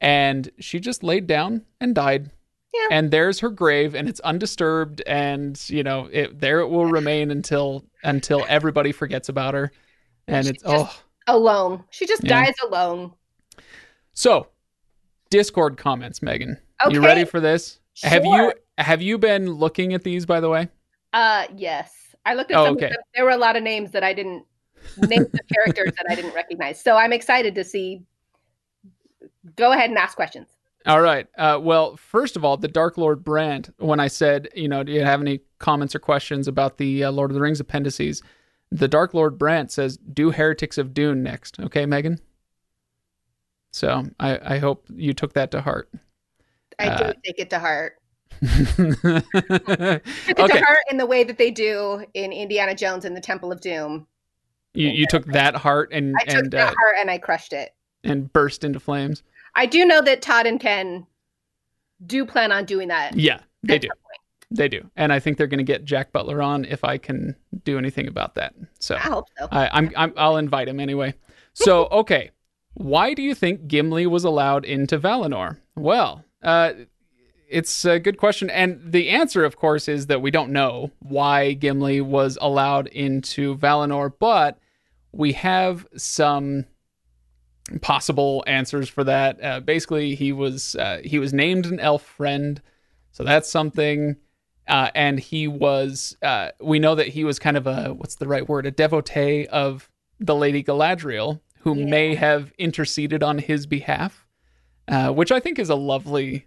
[0.00, 2.30] and she just laid down and died
[2.76, 2.88] Yeah.
[2.96, 7.30] and there's her grave and it's undisturbed and you know it there it will remain
[7.30, 9.72] until until everybody forgets about her.
[10.28, 10.92] And She it's oh.
[11.26, 11.84] alone.
[11.90, 12.44] She just Yeah.
[12.44, 13.12] dies alone.
[14.12, 14.48] So
[15.30, 16.58] discord comments megan.
[16.84, 16.94] Okay.
[16.94, 17.78] you ready for this?
[18.02, 20.68] Have you have you been looking at these by the way?
[21.12, 21.92] Uh yes.
[22.24, 22.92] I looked at Oh, some okay.
[23.14, 24.44] there were a lot of names that i didn't
[24.98, 26.80] names of characters that i didn't recognize.
[26.80, 28.02] So i'm excited to see.
[29.54, 30.48] Go ahead and ask questions
[30.86, 31.26] All right.
[31.36, 33.72] Uh, well, first of all, the Dark Lord Brand.
[33.78, 37.10] When I said, you know, do you have any comments or questions about the uh,
[37.10, 38.22] Lord of the Rings appendices?
[38.70, 42.20] The Dark Lord Brand says, "Do Heretics of Dune next." Okay, Megan.
[43.72, 45.90] So I, I hope you took that to heart.
[46.78, 47.94] i Uh, did take it to heart
[48.42, 50.02] took it
[50.36, 53.62] to heart in the way that they do in indiana jones and the temple of
[53.62, 54.06] doom
[54.74, 57.54] You you took that heart and i took and that uh, heart and i crushed
[57.54, 59.22] it and burst into flames.
[59.56, 61.06] I do know that todd and ken
[62.04, 63.88] do plan on doing that Yeah, they do.
[64.50, 64.88] They do.
[64.96, 68.06] And I think they're going to get Jack Butler on if I can do anything
[68.06, 68.54] about that.
[68.78, 71.14] So i hope so I, I'm, I'm I'll invite him anyway.
[71.52, 72.30] So okay,
[72.74, 75.58] why do you think Gimli was allowed into Valinor?
[75.74, 76.72] Well, uh,
[77.48, 81.52] it's a good question, and the answer, of course, is that we don't know why
[81.54, 84.58] Gimli was allowed into Valinor, but
[85.12, 86.66] we have some
[87.82, 89.42] possible answers for that.
[89.42, 92.60] Uh, basically, he was uh, he was named an elf friend,
[93.12, 94.16] so that's something.
[94.68, 98.26] Uh, and he was uh, we know that he was kind of a what's the
[98.26, 101.84] right word a devotee of the lady galadriel who Yeah.
[101.86, 104.26] may have interceded on his behalf
[104.88, 106.46] uh, which i think is a lovely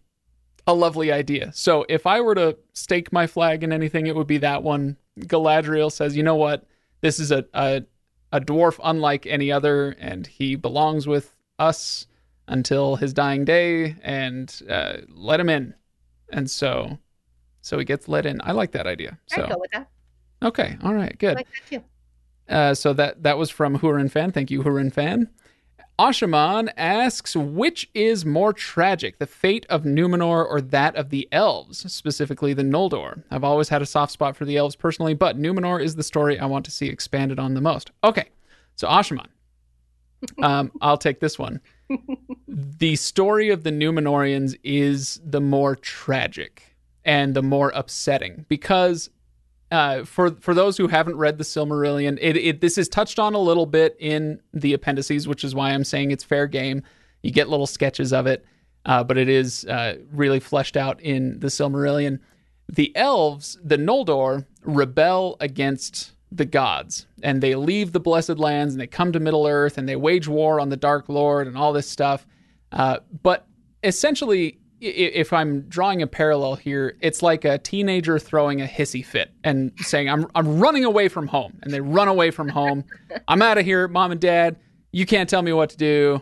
[0.67, 4.27] a lovely idea so if i were to stake my flag in anything it would
[4.27, 6.65] be that one galadriel says you know what
[6.99, 7.83] this is a, a
[8.31, 12.07] a dwarf unlike any other and he belongs with us
[12.47, 15.73] until his dying day and uh, let him in
[16.31, 16.97] and so
[17.61, 19.87] so he gets let in i like that idea so i'd go with that
[20.41, 20.77] Okay.
[20.83, 21.17] All right.
[21.19, 21.31] Good.
[21.31, 21.83] I like that too
[22.47, 24.31] Uh, so that that was from Hurin Fan.
[24.31, 25.29] Thank you, Hurin Fan.
[25.99, 31.91] Ashaman asks, which is more tragic, the fate of Numenor or that of the elves,
[31.91, 33.21] specifically the Noldor?
[33.29, 36.39] I've always had a soft spot for the elves personally, but Numenor is the story
[36.39, 37.91] I want to see expanded on the most.
[38.01, 38.29] Okay,
[38.77, 39.27] so Ashaman,
[40.41, 41.59] um, I'll take this one.
[42.47, 49.09] the story of the Numenorians is the more tragic and the more upsetting because
[49.71, 53.33] uh, for for those who haven't read the Silmarillion, it, it this is touched on
[53.33, 56.83] a little bit in the appendices, which is why I'm saying it's fair game.
[57.21, 58.45] You get little sketches of it,
[58.85, 62.19] uh, but it is uh, really fleshed out in the Silmarillion.
[62.67, 68.81] The elves, the Noldor, rebel against the gods, and they leave the Blessed Lands and
[68.81, 71.73] they come to Middle Earth and they wage war on the Dark Lord and all
[71.73, 72.25] this stuff.
[72.71, 73.47] Uh, but
[73.83, 79.31] essentially, if I'm drawing a parallel here, it's like a teenager throwing a hissy fit
[79.43, 82.85] and saying, "I'm I'm running away from home," and they run away from home.
[83.27, 84.57] I'm out of here, mom and dad.
[84.91, 86.21] You can't tell me what to do.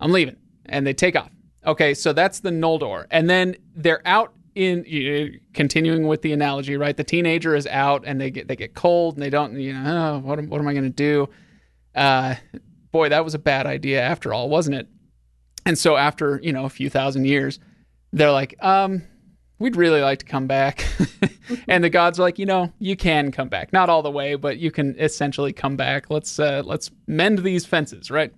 [0.00, 1.30] I'm leaving, and they take off.
[1.66, 6.96] Okay, so that's the Noldor, and then they're out in continuing with the analogy, right?
[6.96, 10.14] The teenager is out, and they get they get cold, and they don't, you know,
[10.14, 11.28] oh, what am, what am I going to do?
[11.94, 12.36] Uh,
[12.90, 14.88] boy, that was a bad idea after all, wasn't it?
[15.66, 17.58] And so after you know a few thousand years
[18.12, 19.02] they're like, um,
[19.58, 20.84] we'd really like to come back.
[21.68, 23.72] and the gods are like, you know, you can come back.
[23.72, 26.10] Not all the way, but you can essentially come back.
[26.10, 28.32] Let's uh, let's mend these fences, right?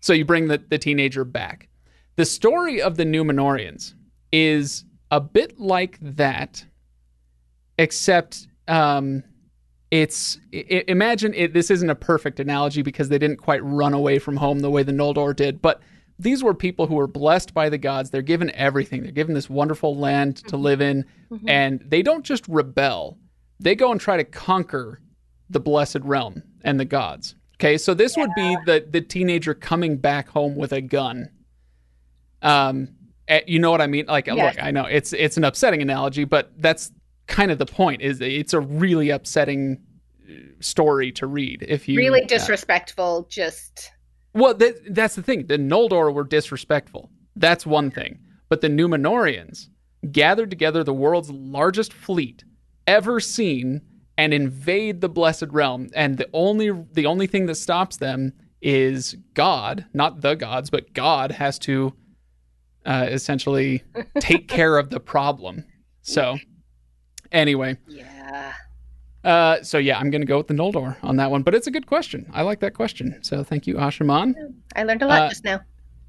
[0.00, 1.68] So you bring the, the teenager back.
[2.16, 3.94] The story of the Numenoreans
[4.32, 6.64] is a bit like that,
[7.78, 9.24] except um,
[9.90, 14.18] it's I, imagine it, this isn't a perfect analogy because they didn't quite run away
[14.18, 15.80] from home the way the Noldor did, but
[16.18, 18.10] these were people who were blessed by the gods.
[18.10, 19.02] They're given everything.
[19.02, 20.56] They're given this wonderful land to mm-hmm.
[20.56, 21.48] live in, mm-hmm.
[21.48, 23.18] and they don't just rebel.
[23.60, 25.00] They go and try to conquer
[25.50, 27.34] the blessed realm and the gods.
[27.56, 28.24] Okay, so this yeah.
[28.24, 31.30] would be the the teenager coming back home with a gun.
[32.42, 32.88] Um,
[33.26, 34.06] eh, you know what I mean?
[34.06, 36.92] Like, look, I know it's it's an upsetting analogy, but that's
[37.26, 38.02] kind of the point.
[38.02, 39.78] Is it's a really upsetting
[40.28, 43.24] uh, story to read if you really disrespectful.
[43.26, 43.90] Uh, just
[44.34, 45.46] well, that, that's the thing.
[45.46, 47.10] The Noldor were disrespectful.
[47.36, 48.18] That's one thing.
[48.48, 49.68] But the Numenoreans
[50.10, 52.44] gathered together the world's largest fleet
[52.86, 53.82] ever seen
[54.16, 59.16] and invade the blessed realm and the only the only thing that stops them is
[59.34, 61.94] god not the gods but god has to
[62.86, 63.82] uh, essentially
[64.18, 65.64] take care of the problem
[66.02, 66.38] so
[67.30, 68.54] anyway yeah
[69.28, 71.66] uh, so yeah, I'm going to go with the Noldor on that one, but it's
[71.66, 72.26] a good question.
[72.32, 73.18] I like that question.
[73.22, 74.34] So thank you, Ashaman.
[74.74, 75.60] I learned a lot uh, just now.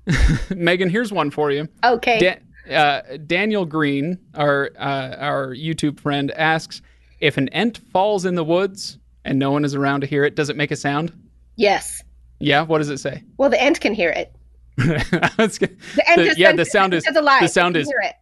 [0.56, 1.68] Megan, here's one for you.
[1.84, 2.20] Okay.
[2.20, 6.82] Da- uh, Daniel Green, our uh, our YouTube friend, asks
[7.20, 10.36] if an ent falls in the woods and no one is around to hear it,
[10.36, 11.12] does it make a sound?
[11.58, 12.02] Yes.
[12.40, 12.62] Yeah.
[12.62, 13.22] What does it say?
[13.38, 14.34] Well, the ent can hear it.
[14.78, 17.42] the ent the, yeah, the sound is alive.
[17.42, 18.16] the sound is hear it.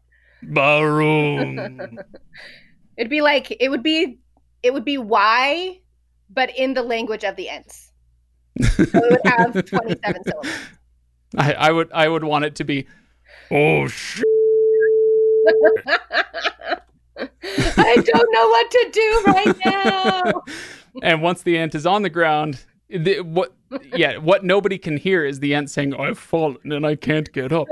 [0.51, 2.03] Barum.
[2.97, 4.17] It'd be like it would be
[4.63, 5.79] it would be Y,
[6.29, 7.91] but in the language of the Ents.
[8.61, 10.53] So it would have 27 syllables.
[11.37, 12.87] I, I would I would want it to be,
[13.51, 14.23] oh shit.
[17.77, 20.43] I don't know what to do right now.
[21.03, 23.53] and once the ent is on the ground, the, what
[23.93, 27.51] yeah, what nobody can hear is the ent saying, "I've fallen and I can't get
[27.51, 27.67] up."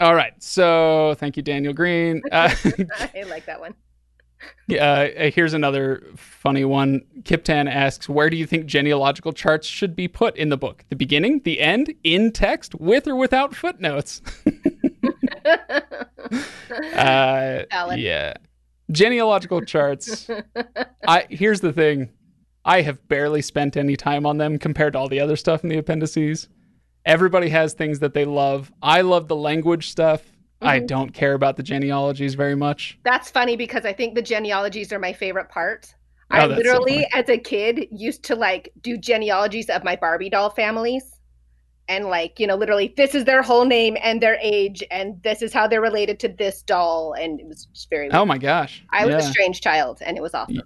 [0.00, 2.22] All right, so thank you, Daniel Green.
[2.30, 2.54] Uh,
[3.14, 3.74] I like that one.
[4.80, 7.02] Uh, here's another funny one.
[7.22, 10.84] Kiptan asks, "Where do you think genealogical charts should be put in the book?
[10.88, 14.22] The beginning, the end, in text, with or without footnotes?"
[16.94, 17.64] uh,
[17.96, 18.34] yeah,
[18.90, 20.30] genealogical charts.
[21.06, 22.10] I here's the thing.
[22.64, 25.68] I have barely spent any time on them compared to all the other stuff in
[25.68, 26.48] the appendices.
[27.04, 28.72] Everybody has things that they love.
[28.80, 30.22] I love the language stuff.
[30.62, 30.68] Mm-hmm.
[30.68, 32.98] I don't care about the genealogies very much.
[33.04, 35.94] That's funny because I think the genealogies are my favorite part.
[36.30, 40.30] Oh, I literally, so as a kid, used to like do genealogies of my Barbie
[40.30, 41.18] doll families.
[41.88, 45.42] And like, you know, literally, this is their whole name and their age, and this
[45.42, 47.12] is how they're related to this doll.
[47.14, 48.06] And it was just very.
[48.06, 48.22] Oh weird.
[48.22, 48.84] Oh my gosh!
[48.90, 50.62] I was a strange child, and it was awesome.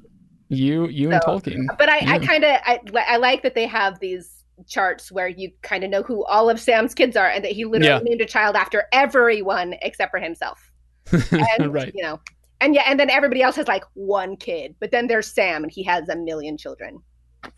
[0.49, 1.79] You, you, so, and Tolkien.
[1.79, 4.36] But I, I kind of, I, I like that they have these
[4.67, 7.65] charts where you kind of know who all of Sam's kids are and that he
[7.65, 7.99] literally yeah.
[8.03, 10.71] named a child after everyone except for himself.
[11.59, 11.93] And, right.
[11.95, 12.21] You know,
[12.61, 15.73] and yeah, and then everybody else has like one kid, but then there's Sam and
[15.73, 17.01] he has a million children.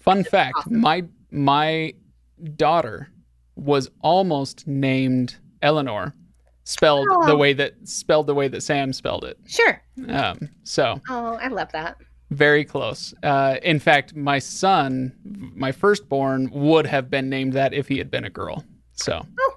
[0.01, 0.81] Fun fact: awesome.
[0.81, 1.95] my my
[2.57, 3.09] daughter
[3.57, 6.13] was almost named Elanor,
[6.65, 7.27] spelled oh.
[7.27, 9.39] the way that spelled the way that Sam spelled it.
[9.47, 9.81] Sure.
[10.09, 10.51] Um.
[10.65, 11.01] So.
[11.09, 11.97] Oh, I love that.
[12.31, 13.15] Very close.
[13.23, 18.11] Uh, in fact, my son, my firstborn, would have been named that if he had
[18.11, 18.65] been a girl.
[18.93, 19.57] So, oh.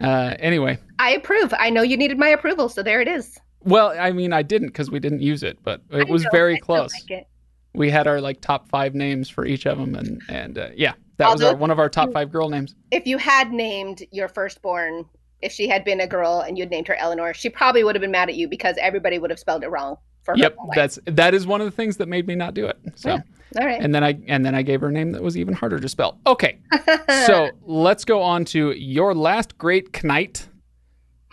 [0.00, 1.52] uh, anyway, I approve.
[1.58, 3.38] I know you needed my approval, so there it is.
[3.62, 6.30] Well, I mean, I didn't because we didn't use it, but it I was know,
[6.30, 6.92] very I close.
[7.10, 7.26] Like
[7.74, 10.92] we had our like top five names for each of them, and and uh, yeah,
[11.16, 12.76] that Although, was our, one of our top five girl names.
[12.92, 15.06] If you had named your firstborn,
[15.42, 18.00] if she had been a girl and you'd named her Eleanor, she probably would have
[18.00, 19.96] been mad at you because everybody would have spelled it wrong
[20.36, 22.78] yep, that's that is one of the things that made me not do it.
[22.94, 23.22] So, yeah.
[23.60, 23.80] all right.
[23.80, 25.88] And then I and then I gave her a name that was even harder to
[25.88, 26.18] spell.
[26.26, 26.58] Okay,
[27.26, 30.48] so let's go on to your last great knight.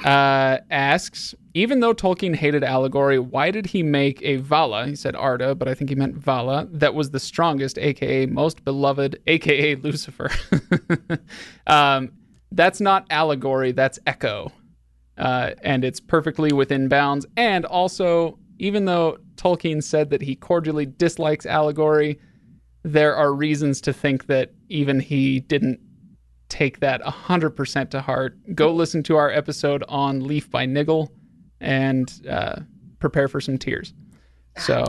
[0.03, 4.87] Uh, asks, even though Tolkien hated allegory, why did he make a Vala?
[4.87, 6.67] He said Arda, but I think he meant Vala.
[6.71, 10.31] That was the strongest, aka most beloved, aka Lucifer.
[11.67, 12.13] um,
[12.51, 13.73] that's not allegory.
[13.73, 14.51] That's echo.
[15.17, 17.25] uh, and it's perfectly within bounds.
[17.37, 22.19] And also, even though Tolkien said that he cordially dislikes allegory,
[22.83, 25.79] there are reasons to think that even he didn't
[26.47, 28.37] take that 100% to heart.
[28.53, 31.09] Go listen to our episode on Leaf by Niggle
[31.59, 32.59] and uh,
[32.99, 33.95] prepare for some tears.
[34.57, 34.85] So,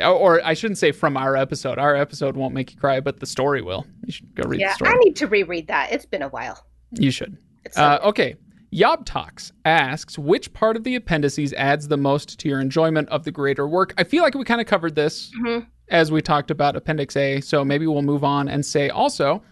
[0.00, 1.78] or I shouldn't say from our episode.
[1.80, 3.84] Our episode won't make you cry, but the story will.
[4.06, 4.90] You should go read Yeah, the story.
[4.92, 5.90] I need to reread that.
[5.92, 6.64] It's been a while.
[6.92, 7.36] you should.
[7.74, 8.36] Uh, okay.
[8.74, 13.24] Yob Talks asks which part of the appendices adds the most to your enjoyment of
[13.24, 13.92] the greater work.
[13.98, 15.66] I feel like we kind of covered this Mhm.
[15.90, 19.42] as we talked about Appendix A, so maybe we'll move on and say also,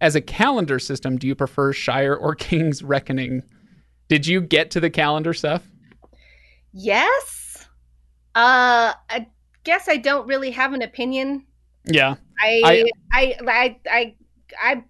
[0.00, 3.42] as a calendar system, do you prefer Shire or King's Reckoning?
[4.08, 5.62] Did you get to the calendar stuff?
[6.72, 7.66] Yes.
[8.34, 9.26] Uh, I
[9.64, 11.44] guess I don't really have an opinion.
[11.84, 12.14] Yeah.
[12.42, 14.14] I, I- I, I, I,
[14.62, 14.84] I,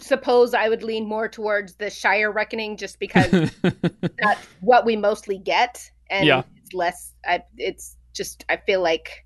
[0.00, 3.30] suppose I would lean more towards the Shire Reckoning, just because
[3.62, 6.42] that's what we mostly get, and Yeah.
[6.56, 7.12] it's less.
[7.26, 9.24] I, it's just I feel like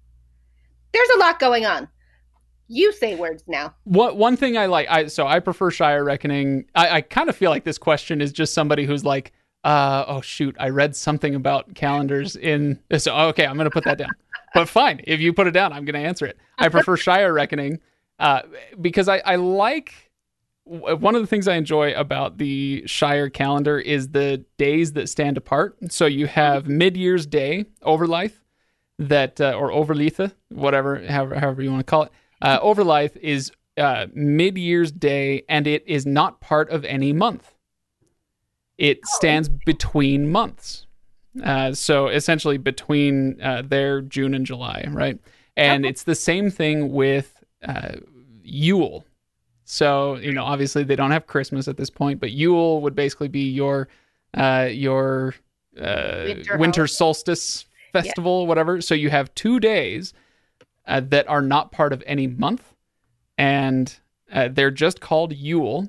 [0.92, 1.88] there's a lot going on.
[2.68, 3.74] You say words now.
[3.84, 6.64] What one thing I like, I so I prefer Shire Reckoning.
[6.74, 9.32] I, I kind of feel like this question is just somebody who's like,
[9.64, 12.78] uh, oh shoot, I read something about calendars in.
[12.98, 14.10] So okay, I'm gonna put that down.
[14.54, 16.38] But fine, if you put it down, I'm gonna answer it.
[16.58, 17.80] I prefer Shire Reckoning
[18.18, 18.42] uh,
[18.80, 19.92] because I I like
[20.64, 25.36] one of the things I enjoy about the Shire calendar is the days that stand
[25.36, 25.76] apart.
[25.90, 28.32] So you have Mid Year's Day, Overlithe,
[28.98, 32.12] that uh, or Overleithe, whatever, however, however you want to call it.
[32.40, 37.54] Uh, Overlithe is uh, mid year's day, and it is not part of any month.
[38.78, 40.86] It stands between months.
[41.42, 45.18] Uh, so essentially between uh, their June and July, right?
[45.56, 47.96] And it's the same thing with uh,
[48.42, 49.04] Yule.
[49.64, 53.28] So you know, obviously they don't have Christmas at this point, but Yule would basically
[53.28, 53.88] be your
[54.34, 55.34] uh, your
[55.80, 58.80] uh, Winter winter solstice festival, whatever.
[58.80, 60.12] So you have two days
[60.86, 62.74] uh, that are not part of any month,
[63.38, 63.94] and
[64.32, 65.88] uh, they're just called Yule.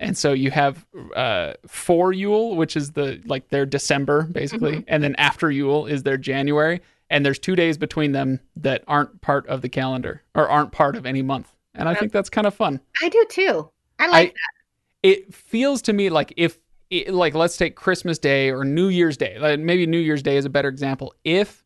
[0.00, 5.14] And so you have uh, Foreyule, which is the like their December basically, and then
[5.16, 9.68] Afteryule is their January, and there's two days between them that aren't part of the
[9.68, 11.54] calendar or aren't part of any month.
[11.74, 12.80] And I think that's kind of fun.
[13.02, 13.70] I do too.
[13.98, 15.08] I like that.
[15.08, 16.58] it feels to me like if
[16.90, 20.36] it, like let's take christmas day or new year's day like maybe new year's day
[20.36, 21.14] is a better example.
[21.24, 21.64] If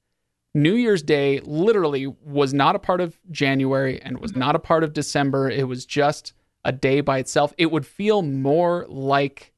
[0.55, 4.41] new year's day literally was not a part of january and was mm-hmm.
[4.41, 6.33] not a part of december it was just
[6.65, 9.53] a day by itself it would feel more like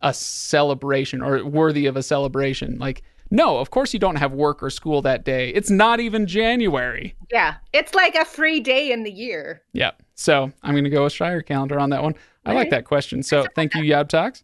[0.00, 2.78] a celebration or worthy of a celebration.
[2.78, 6.26] Like no of course you don't have work or school that day it's not even
[6.26, 7.14] january.
[7.30, 9.62] Yeah, it's like a free day in the year.
[9.72, 9.92] yeah.
[10.14, 12.14] So I'm going to go with Shire calendar on that one.
[12.44, 13.22] I like that question.
[13.22, 14.42] So thank you, Yab Talks.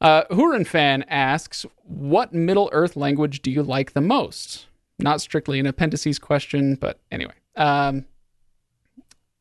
[0.00, 4.66] Uh, Huron fan asks, "What Middle Earth language do you like the most?"
[4.98, 7.34] Not strictly an appendices question, but anyway.
[7.56, 8.06] Um,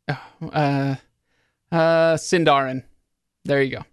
[0.10, 0.95] uh,
[1.72, 2.84] uh, Sindarin.
[3.45, 3.84] There you go.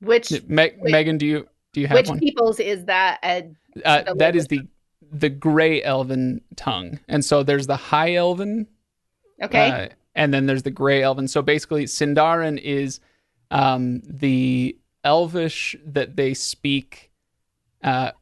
[0.00, 0.72] Which Me-.
[0.82, 2.18] Megan, do you do you have which one?
[2.18, 3.18] peoples is that?
[3.22, 3.50] A,
[3.84, 4.62] Uh, that is the
[5.12, 8.66] the Gray Elven tongue, and so there's the High Elven
[9.42, 9.68] okay.
[9.70, 11.28] uh, and then there's the Gray Elven.
[11.28, 12.98] So basically, Sindarin is
[13.50, 14.74] um, the
[15.04, 17.10] Elvish that they speak,
[17.84, 18.12] uh,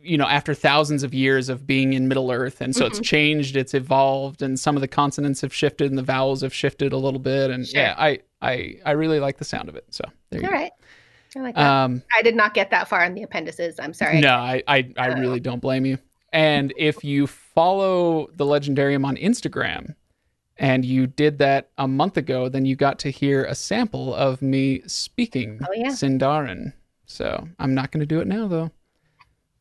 [0.00, 3.56] you know, after thousands of years of being in Middle Earth, and so it's changed,
[3.56, 6.96] it's evolved, and some of the consonants have shifted, and the vowels have shifted a
[6.96, 7.80] little bit, and Sure.
[7.80, 9.86] yeah, I, I, I really like the sound of it.
[9.90, 10.52] So there you go.
[10.52, 10.70] right.
[11.36, 11.66] I like that.
[11.66, 13.78] Um, I did not get that far in the appendices.
[13.78, 14.20] I'm sorry.
[14.20, 15.14] no, I, I, I Oh.
[15.20, 15.98] really don't blame you.
[16.32, 19.94] And if you follow the Legendarium on Instagram
[20.56, 24.42] and you did that a month ago, then you got to hear a sample of
[24.42, 25.88] me speaking Oh, yeah.
[25.88, 26.72] Sindarin.
[27.06, 28.70] So I'm not going to do it now, though.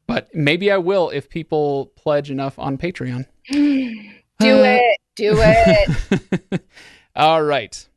[0.08, 3.26] But maybe I will if people pledge enough on Patreon.
[3.50, 4.10] Do
[4.42, 5.00] Uh, it.
[5.16, 6.62] Do it.
[7.16, 7.88] all right.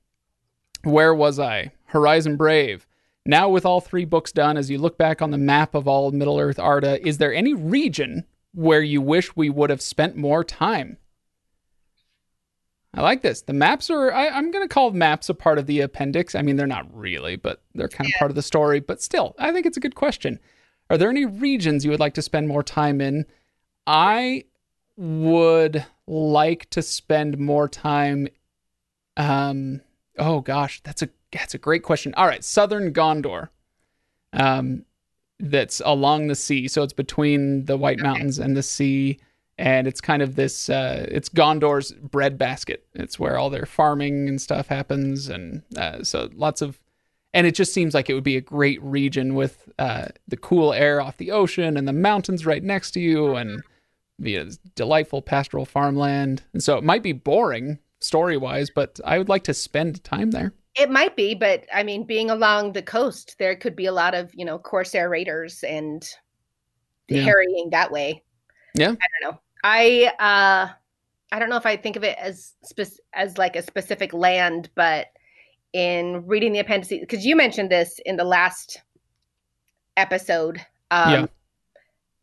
[0.85, 1.73] Where was I?
[1.87, 2.87] Horizon Brave.
[3.27, 6.11] Now, with all three books done, as you look back on the map of all
[6.11, 10.43] Middle Earth Arda, is there any region where you wish we would have spent more
[10.43, 10.97] time?
[12.95, 13.43] I like this.
[13.43, 16.35] The maps are, I, I'm going to call maps a part of the appendix.
[16.35, 18.81] I mean, they're not really, but they're kind of part of the story.
[18.81, 20.41] But still, I think it's a good question.
[20.89, 23.27] Are there any regions you would like to spend more time in?
[23.87, 24.45] I
[24.97, 28.29] would like to spend more time
[29.17, 29.81] um
[30.19, 33.49] oh gosh that's a that's a great question all right southern gondor
[34.33, 34.85] um
[35.39, 39.19] that's along the sea so it's between the white mountains and the sea
[39.59, 42.87] and it's kind of this uh it's gondor's breadbasket.
[42.95, 46.81] it's where all their farming and stuff happens and uh, so lots of
[47.33, 50.73] and it just seems like it would be a great region with uh, the cool
[50.73, 53.63] air off the ocean and the mountains right next to you and
[54.21, 56.43] be a delightful pastoral farmland.
[56.53, 60.33] And so it might be boring story wise, but I would like to spend time
[60.33, 60.53] there.
[60.81, 64.15] It might be, but I mean, being along the coast, there could be a lot
[64.15, 66.09] of you know corsair raiders and
[67.09, 67.23] Yeah.
[67.23, 68.23] harrying that way.
[68.75, 68.93] Yeah.
[68.93, 69.41] I don't know.
[69.63, 70.73] I uh,
[71.33, 74.71] I don't know if I think of it as spec- as like a specific land,
[74.75, 75.09] but
[75.75, 78.81] in reading the appendices, because you mentioned this in the last
[79.97, 81.27] episode, um, Yeah.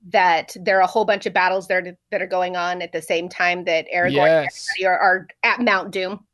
[0.09, 3.01] that there are a whole bunch of battles there that are going on at the
[3.01, 4.67] same time that Aragorn Yes.
[4.83, 6.25] are, are at Mount Doom.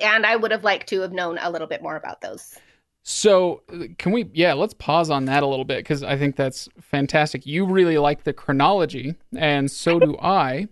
[0.00, 2.58] And I would have liked to have known a little bit more about those.
[3.06, 3.62] So,
[3.98, 7.44] can we, yeah, let's pause on that a little bit because I think that's fantastic.
[7.44, 10.68] You really like the chronology, and so do I.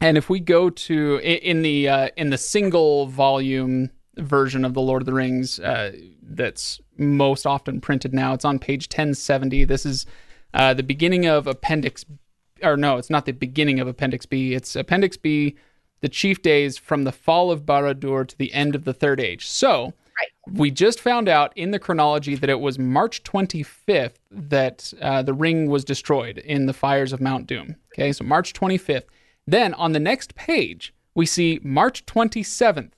[0.00, 4.80] And if we go to in the uh, in the single volume version of the
[4.80, 5.92] Lord of the Rings uh,
[6.22, 9.64] that's most often printed now, it's on page 1070.
[9.64, 10.06] This is
[10.52, 12.04] uh, the beginning of Appendix,
[12.62, 14.54] or no, it's not the beginning of Appendix B.
[14.54, 15.56] It's Appendix B,
[16.00, 19.46] the chief days from the fall of Barad-dûr to the end of the Third Age.
[19.46, 19.92] So
[20.50, 25.34] we just found out in the chronology that it was March 25th that uh, the
[25.34, 27.76] ring was destroyed in the fires of Mount Doom.
[27.92, 29.04] Okay, so March 25th.
[29.46, 32.92] Then on the next page, we see March 27th.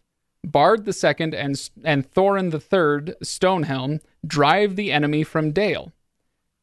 [0.45, 5.93] Bard II and and Thorin III Stonehelm drive the enemy from Dale.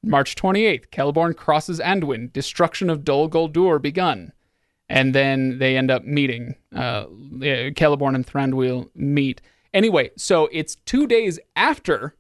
[0.04, 2.32] March 28th, Celeborn crosses Anduin.
[2.32, 4.34] Destruction of Dol Guldur begun.
[4.90, 6.56] And then they end up meeting.
[6.76, 9.42] Uh, Celeborn and Thranduil meet.
[9.74, 12.16] Anyway, so it's two days after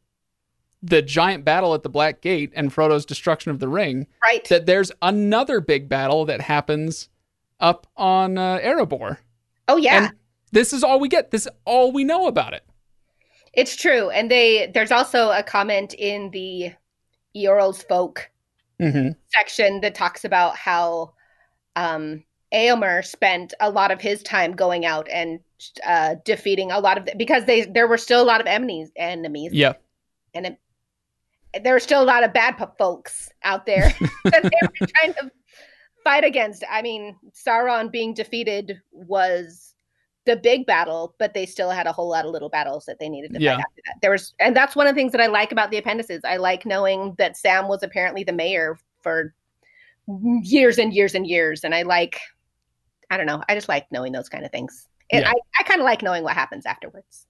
[0.83, 4.47] the giant battle at the Black Gate and Frodo's destruction of the ring Right.
[4.49, 7.09] that there's another big battle that happens
[7.59, 9.17] up on uh, Erebor.
[9.67, 10.05] oh, yeah.
[10.05, 10.15] And
[10.51, 11.31] this is all we get.
[11.31, 12.63] This is all we know about it.
[13.53, 14.09] It's true.
[14.11, 16.71] And they there's also a comment in the
[17.35, 18.29] Eorl's folk
[18.79, 19.09] Mm-hmm.
[19.33, 21.11] section that talks about how
[21.75, 22.23] um
[22.53, 25.39] Eomer spent a lot of his time going out and
[25.85, 28.91] uh defeating a lot of the, because they there were still a lot of enemies
[28.95, 29.73] enemies Yeah.
[30.33, 30.57] and it,
[31.63, 33.93] there were still a lot of bad folks out there
[34.25, 35.31] that they were trying to
[36.03, 36.63] fight against.
[36.69, 39.73] I mean, Sauron being defeated was
[40.25, 43.09] the big battle, but they still had a whole lot of little battles that they
[43.09, 43.55] needed to Yeah.
[43.55, 43.95] fight after that.
[44.01, 46.21] There was, and that's one of the things that I like about the appendices.
[46.23, 49.33] I like knowing that Sam was apparently the mayor for
[50.43, 52.19] years and years and years, and I like,
[53.09, 54.87] I don't know, I just like knowing those kind of things.
[55.11, 55.29] And Yeah.
[55.31, 57.25] I, I kind of like knowing what happens afterwards.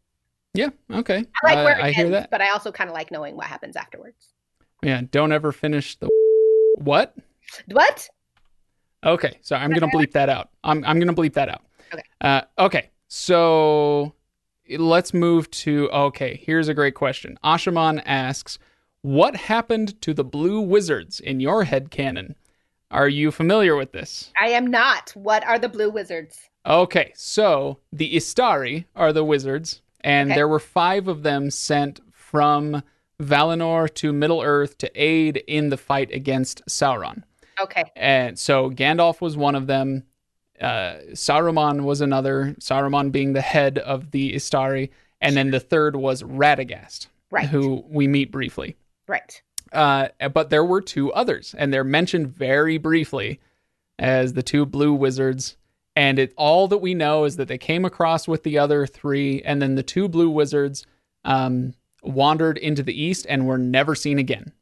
[0.54, 0.70] Yeah.
[0.92, 1.24] Okay.
[1.44, 2.32] I like where it I hear that.
[2.32, 4.34] but I also kind of like knowing what happens afterwards.
[4.82, 5.02] Yeah.
[5.12, 6.10] Don't ever finish the
[6.76, 7.16] what?
[7.68, 8.10] What?
[9.06, 10.50] Okay, so I'm gonna bleep that out.
[10.64, 11.62] I'm I'm gonna bleep that out.
[11.94, 12.04] Okay.
[12.22, 12.90] Uh, okay.
[13.08, 14.14] So
[14.78, 16.42] let's move to okay.
[16.44, 17.40] Here's a great question.
[17.44, 18.60] Ashaman asks,
[19.02, 22.36] "What happened to the blue wizards in your head canon?
[22.92, 25.12] Are you familiar with this?" I am not.
[25.16, 26.50] What are the blue wizards?
[26.66, 30.36] Okay, so the Istari are the wizards, and Okay.
[30.38, 32.84] there were five of them sent from
[33.22, 37.24] Valinor to Middle Earth to aid in the fight against Sauron.
[37.60, 37.84] Okay.
[37.96, 40.04] And so Gandalf was one of them.
[40.62, 42.56] Uh, Saruman was another.
[42.60, 44.90] Saruman being the head of the Istari,
[45.22, 47.48] and then the third was Radagast, Right.
[47.48, 48.76] who we meet briefly.
[49.08, 49.42] Right.
[49.72, 53.40] Uh, but there were two others, and they're mentioned very briefly
[53.98, 55.58] as the two blue wizards.
[55.96, 59.42] And it all that we know is that they came across with the other three,
[59.44, 60.86] and then the two blue wizards
[61.26, 64.54] um, wandered into the east and were never seen again.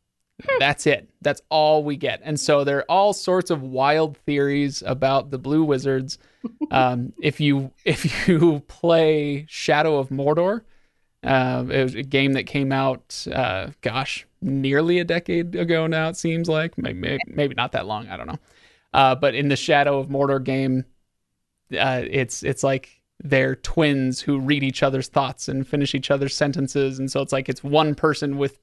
[0.60, 1.10] That's it.
[1.22, 2.22] That's all we get.
[2.24, 6.18] And so there are all sorts of wild theories about the blue wizards.
[6.72, 10.62] Um, if you if you play Shadow of Mordor,
[11.28, 16.07] uh, it was a game that came out, uh, gosh, nearly a decade ago now.
[16.07, 18.07] It seems like maybe, maybe not that long.
[18.07, 18.39] I don't know.
[18.93, 20.86] Uh, but in the Shadow of Mordor game,
[21.78, 26.34] uh, it's it's like they're twins who read each other's thoughts and finish each other's
[26.34, 28.57] sentences, and so it's like it's one person with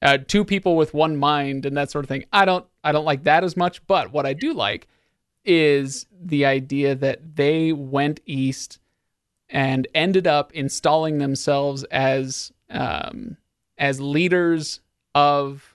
[0.00, 2.24] uh, two people with one mind and that sort of thing.
[2.32, 4.86] I don't I don't like that as much, but what I do like
[5.44, 8.78] is the idea that they went east
[9.48, 13.36] and ended up installing themselves as um,
[13.78, 14.80] as leaders
[15.14, 15.74] of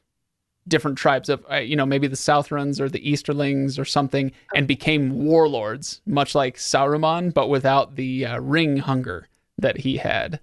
[0.67, 4.67] different tribes of uh, you know maybe the Southrons or the Easterlings or something, and
[4.67, 10.39] became warlords, much like Saruman, but without the uh, ring hunger that he had.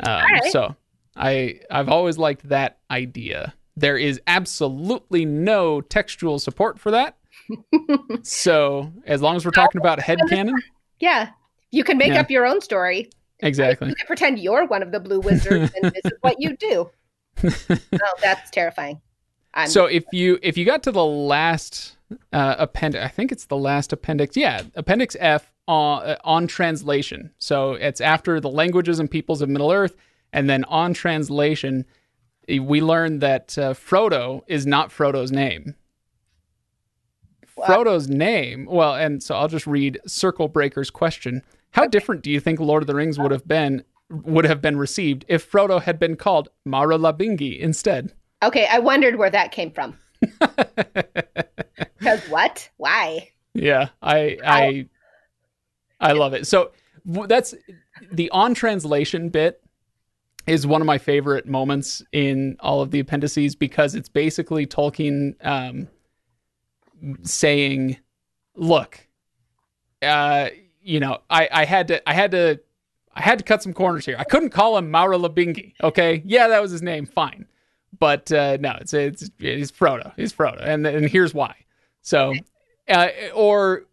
[0.00, 0.52] Um, Alright.
[0.52, 0.76] So
[1.16, 3.54] I I've always liked that idea.
[3.76, 7.16] There is absolutely no textual support for that.
[8.22, 10.54] so as long as we're talking about head headcanon,
[10.98, 11.30] Yeah.
[11.70, 12.20] You can make Yeah.
[12.20, 13.10] up your own story.
[13.40, 13.88] exactly.
[13.88, 16.90] You can pretend you're one of the blue wizards, and this is what you do.
[17.44, 19.00] oh, that's terrifying.
[19.54, 21.96] I'm, so if you if you got to the last
[22.32, 24.36] uh, appendix, I think it's the last appendix.
[24.36, 27.30] Yeah, Appendix F on uh, on translation.
[27.38, 29.96] So it's after the languages and peoples of Middle Earth,
[30.32, 31.84] and then on translation,
[32.48, 35.74] we learn that uh, Frodo is not Frodo's name.
[37.58, 38.66] Frodo's name.
[38.66, 41.42] Well, and so I'll just read Circle Breaker's question.
[41.70, 44.76] How different do you think Lord of the Rings would have been would have been
[44.76, 48.12] received if Frodo had been called Maura Labingi instead?
[48.42, 49.98] okay, I wondered where that came from.
[51.98, 52.70] Because what?
[52.76, 53.30] Why?
[53.54, 54.88] Yeah, I I
[55.98, 56.46] I love it.
[56.46, 56.70] So
[57.04, 57.54] that's
[58.12, 59.60] the on translation bit
[60.46, 65.34] is one of my favorite moments in all of the appendices because it's basically Tolkien
[65.44, 65.88] um,
[67.22, 67.98] saying,
[68.54, 69.06] "Look,
[70.02, 70.48] uh,
[70.82, 72.60] you know, I I had to I had to
[73.14, 74.16] I had to cut some corners here.
[74.18, 75.74] I couldn't call him Maura Labingi.
[75.82, 77.06] Okay, yeah, that was his name.
[77.06, 77.46] Fine."
[77.98, 80.12] But uh, no, it's it's it's Frodo.
[80.16, 81.54] He's Frodo, and and here's why.
[82.02, 82.34] So,
[82.88, 83.84] uh, or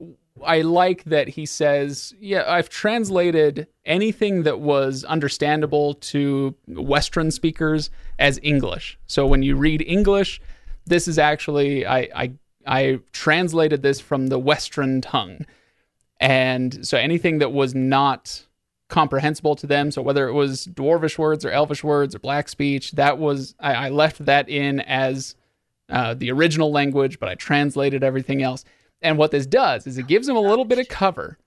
[0.44, 7.90] I like that he says, "Yeah, I've translated anything that was understandable to Western speakers
[8.20, 8.98] as English.
[9.08, 10.42] So when you read English,
[10.86, 12.34] this is actually I I
[12.66, 15.46] I translated this from the Western tongue,
[16.20, 18.46] and so anything that was not
[18.90, 19.92] comprehensible to them.
[19.92, 23.74] So whether it was dwarvish words or elvish words or black speech, that was I,
[23.74, 25.36] I left that in as
[25.90, 28.64] uh, the original language, but I translated everything else.
[29.02, 31.38] And what this does is it gives them a little bit of cover,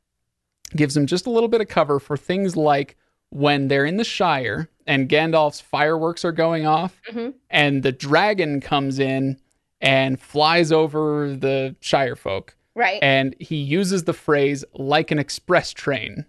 [0.75, 2.97] gives them just a little bit of cover for things like
[3.31, 7.35] when they're in the Shire and Gandalf's fireworks are going off, Mhm.
[7.51, 9.39] and the dragon comes in
[9.81, 12.99] and flies over the Shire folk Right.
[13.03, 16.27] and he uses the phrase like an express train.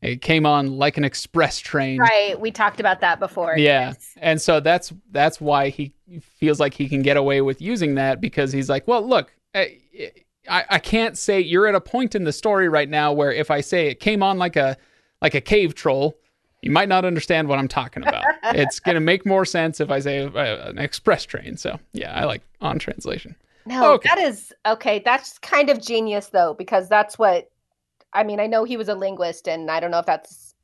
[0.00, 1.98] It came on like an express train.
[1.98, 2.38] right.
[2.38, 3.56] We talked about that before.
[3.58, 3.88] Yeah.
[3.88, 4.14] Yes.
[4.18, 8.20] And so that's that's why he feels like he can get away with using that
[8.20, 9.78] because he's like, well, look, I,
[10.48, 13.50] I, I can't say you're at a point in the story right now where if
[13.50, 14.76] I say it came on like a
[15.20, 16.16] like a cave troll,
[16.62, 18.24] you might not understand what I'm talking about.
[18.44, 21.56] it's gonna make more sense if I say uh, an express train.
[21.56, 23.36] So yeah, I like on translation.
[23.66, 24.08] No, Okay.
[24.08, 25.00] that is okay.
[25.04, 27.50] That's kind of genius though, because that's what
[28.12, 28.40] I mean.
[28.40, 30.54] I know he was a linguist, and I don't know if that's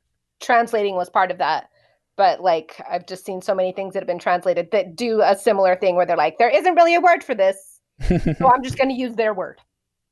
[0.41, 1.69] translating was part of that.
[2.17, 5.35] But like, I've just seen so many things that have been translated that do a
[5.37, 8.15] similar thing where they're like, there isn't really a word for this, so
[8.53, 9.59] I'm just going to use their word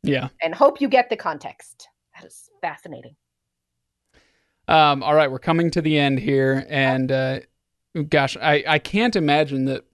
[0.03, 0.27] yeah.
[0.41, 1.87] and hope you get the context.
[2.15, 3.15] That is fascinating.
[4.73, 7.39] Um, all right, we're coming to the end here, and uh,
[8.09, 9.85] gosh, I, I can't imagine that.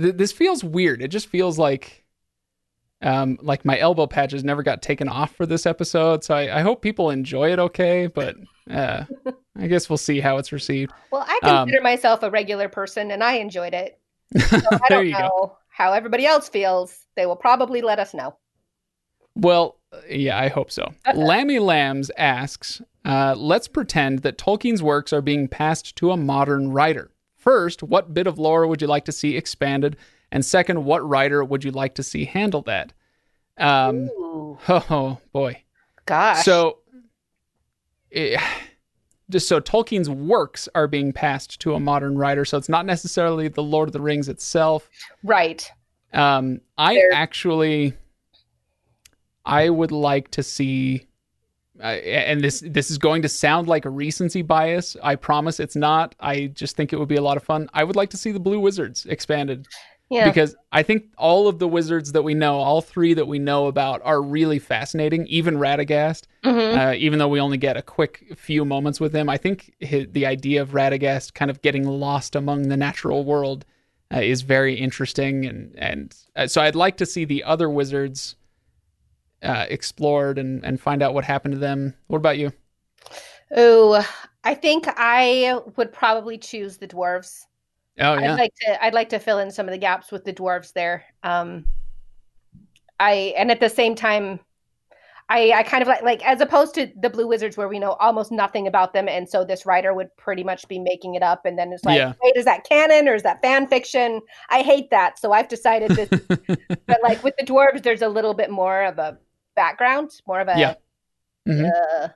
[0.00, 1.02] Th- this feels weird.
[1.02, 2.04] It just feels like,
[3.02, 6.22] um, like my elbow patches never got taken off for this episode.
[6.24, 7.58] So I, I hope people enjoy it.
[7.58, 8.36] Okay, but
[8.70, 9.04] uh,
[9.56, 10.92] I guess we'll see how it's received.
[11.10, 13.98] Well, I Um, consider myself a regular person, and I enjoyed it.
[14.48, 15.18] So I don't you go.
[15.20, 17.06] know how everybody else feels.
[17.16, 18.36] They will probably let us know.
[19.36, 19.76] Well,
[20.08, 20.92] yeah, I hope so.
[21.14, 26.70] Lammy Lambs asks, uh, let's pretend that Tolkien's works are being passed to a modern
[26.70, 27.10] writer.
[27.36, 29.96] First, what bit of lore would you like to see expanded?
[30.32, 32.92] And second, what writer would you like to see handle that?
[33.58, 35.62] Um, Ooh, oh boy.
[36.06, 36.44] gosh.
[36.44, 36.78] So,
[38.12, 38.40] eh,
[39.30, 43.48] just so Tolkien's works are being passed to a modern writer, so it's not necessarily
[43.48, 44.88] the Lord of the Rings itself.
[45.22, 45.70] right.
[46.12, 47.92] Um, I There- actually,
[49.46, 51.06] I would like to see,
[51.80, 54.96] uh, and this this is going to sound like a recency bias.
[55.02, 56.14] I promise it's not.
[56.20, 57.68] I just think it would be a lot of fun.
[57.74, 59.66] I would like to see the Blue Wizards expanded
[60.10, 60.28] Yeah.
[60.28, 63.66] because I think all of the wizards that we know, all three that we know
[63.66, 65.26] about, are really fascinating.
[65.28, 66.76] Even Radagast, Mhm.
[66.92, 70.06] uh, even though we only get a quick few moments with him, I think hi
[70.10, 73.64] the idea of Radagast kind of getting lost among the natural world
[74.14, 78.36] uh, is very interesting, and and uh, so I'd like to see the other wizards
[79.44, 81.94] uh, explored and and find out what happened to them.
[82.08, 82.52] What about you?
[83.54, 84.04] Oh,
[84.42, 87.42] I think I would probably choose the dwarves.
[87.98, 90.24] Oh yeah, I'd like to I'd like to fill in some of the gaps with
[90.24, 91.04] the dwarves there.
[91.22, 91.66] Um
[92.98, 94.40] I and at the same time
[95.28, 97.92] I I kind of like like as opposed to the blue wizards where we know
[97.92, 101.46] almost nothing about them and so this writer would pretty much be making it up
[101.46, 102.14] and then it's like Yeah.
[102.22, 104.20] wait is that canon or is that fan fiction?
[104.50, 105.18] I hate that.
[105.18, 106.08] So I've decided this
[106.86, 109.18] but like with the dwarves there's a little bit more of a
[109.56, 110.74] background, more of a Yeah.
[111.48, 111.70] Mhm.
[111.70, 112.08] uh,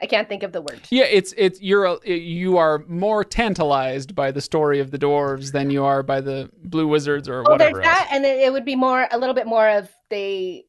[0.00, 0.80] I can't think of the word.
[0.90, 5.50] Yeah, it's it's you're a, you are more tantalized by the story of the dwarves
[5.52, 7.74] than you are by the blue wizards or Well, whatever.
[7.74, 10.66] there's that, and it, it would be more a little bit more of they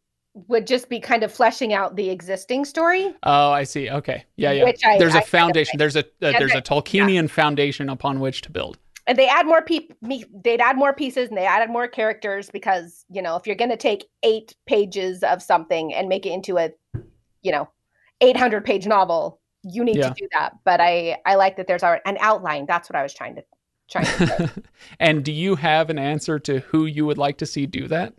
[0.47, 3.14] would just be kind of fleshing out the existing story.
[3.24, 3.89] Oh, I see.
[3.89, 4.24] Okay.
[4.36, 4.64] Yeah, yeah.
[4.64, 5.78] Which I- there's I a foundation.
[5.78, 8.78] There's a uh, Yeah, there's a Tolkienian foundation upon which to build.
[9.10, 9.95] And they add more people.
[10.43, 13.72] They'd add more pieces and they added more characters because you know if you're going
[13.72, 16.70] to take eight pages of something and make it into a,
[17.41, 17.68] you know,
[18.22, 20.10] 800 page novel, you need Yeah.
[20.10, 20.53] to do that.
[20.64, 22.68] But I I like that there's an outline.
[22.68, 23.43] That's what I was trying to
[23.89, 24.51] trying to
[24.99, 28.14] and do you have an answer to who you would like to see do that?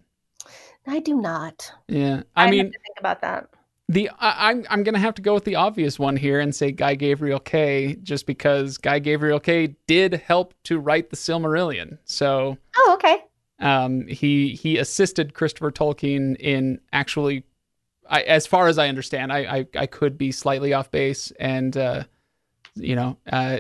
[0.89, 1.73] I do not.
[1.87, 2.23] Yeah.
[2.35, 3.47] I, I have mean, to think about that.
[3.91, 6.71] The I, I'm I'm gonna have to go with the obvious one here and say
[6.71, 11.99] Guy Gabriel Kay, just because Guy Gabriel Kay did help to write the Silmarillion.
[12.05, 13.25] So Oh, okay.
[13.59, 17.43] um, he he assisted Christopher Tolkien in actually,
[18.09, 21.77] I, as far as I understand, I, I I could be slightly off base, and
[21.77, 22.05] uh,
[22.77, 23.59] you know, uh,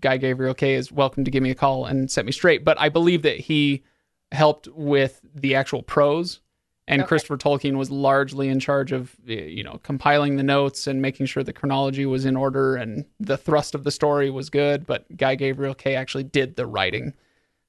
[0.00, 2.64] Guy Gabriel Kay is welcome to give me a call and set me straight.
[2.64, 3.82] But I believe that he
[4.30, 6.40] helped with the actual prose,
[6.88, 7.08] and Okay.
[7.08, 11.42] Christopher Tolkien was largely in charge of you know compiling the notes and making sure
[11.42, 14.86] the chronology was in order and the thrust of the story was good.
[14.86, 17.14] But Guy Gabriel Kay actually did the writing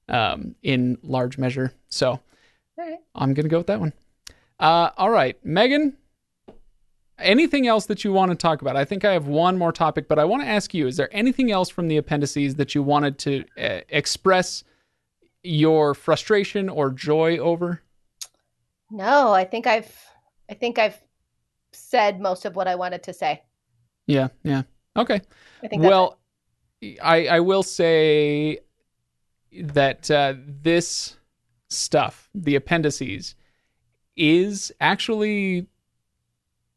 [0.09, 1.73] um, in large measure.
[1.89, 2.19] So
[2.77, 2.99] right.
[3.15, 3.93] I'm going to go with that one.
[4.59, 5.97] Uh, all right, Megan.
[7.19, 8.75] Anything else that you want to talk about?
[8.75, 11.15] I think I have one more topic, but I want to ask you: Is there
[11.15, 14.63] anything else from the appendices that you wanted to uh, express
[15.43, 17.82] your frustration or joy over?
[18.93, 19.91] No, I think I've
[20.47, 21.01] I think I've
[21.71, 23.41] said most of what I wanted to say.
[24.05, 24.63] Yeah, yeah.
[24.95, 25.19] Okay.
[25.63, 26.19] I think well,
[27.01, 28.59] I I will say
[29.63, 31.17] that uh, this
[31.69, 33.33] stuff, the appendices,
[34.15, 35.65] is actually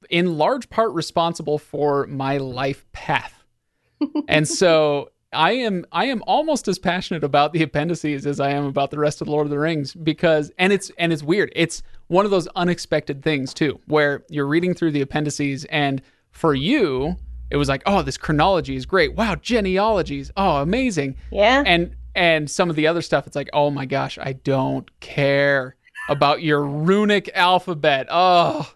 [0.09, 3.45] in large part responsible for my life path,
[4.29, 5.11] and so.
[5.33, 8.99] I am I am almost as passionate about the appendices as I am about the
[8.99, 11.53] rest of the Lord of the Rings because and it's and it's weird.
[11.55, 16.01] It's one of those unexpected things too, where you're reading through the appendices and
[16.31, 17.17] for you,
[17.51, 19.15] it was like, oh, this chronology is great.
[19.15, 20.31] Wow, genealogies.
[20.37, 21.17] Oh, amazing.
[21.31, 21.63] yeah.
[21.67, 25.77] And and some of the other stuff, it's like, oh my gosh, I don't care
[26.09, 28.07] about your runic alphabet.
[28.11, 28.73] Oh.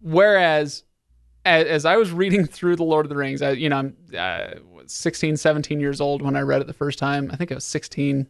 [0.00, 0.84] Whereas
[1.44, 3.96] as, as I was reading through the Lord of the Rings, I, you know, I'm
[4.16, 4.46] uh,
[4.90, 7.30] 16, 17 years old when I read it the first time.
[7.32, 8.28] I think I was 16.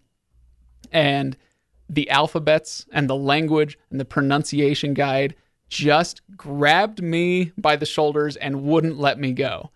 [0.93, 1.37] And
[1.89, 5.35] the alphabets and the language and the pronunciation guide
[5.69, 9.71] just grabbed me by the shoulders and wouldn't let me go.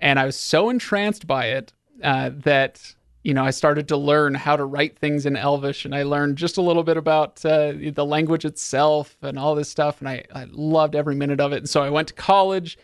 [0.00, 1.72] And I was so entranced by it
[2.02, 5.94] uh, that you know I started to learn how to write things in Elvish, and
[5.94, 10.00] I learned just a little bit about uh, the language itself and all this stuff,
[10.00, 11.58] and I, I loved every minute of it.
[11.58, 12.78] And so I went to college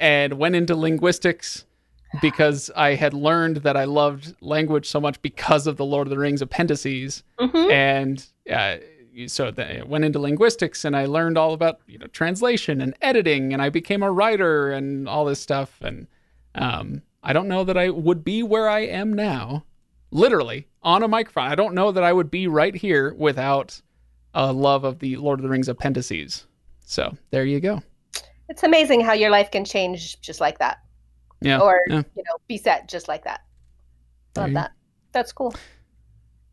[0.00, 1.64] and went into linguistics
[2.20, 6.10] because I had learned that I loved language so much because of the Lord of
[6.10, 7.70] the Rings appendices Mhm.
[7.70, 8.76] and uh,
[9.28, 13.52] so I went into linguistics and I learned all about you know translation and editing
[13.52, 16.06] and I became a writer and all this stuff and
[16.56, 19.64] um, I don't know that I would be where I am now,
[20.10, 21.44] literally on a microphone.
[21.50, 23.80] I don't know that I would be right here without
[24.34, 26.46] a love of the Lord of the Rings appendices.
[26.84, 27.82] So there you go.
[28.48, 30.78] It's amazing how your life can change just like that.
[31.44, 31.58] Yeah.
[31.60, 32.02] Or, yeah.
[32.16, 33.42] you know, be set just like that.
[34.36, 34.72] Love that.
[35.12, 35.54] That's cool.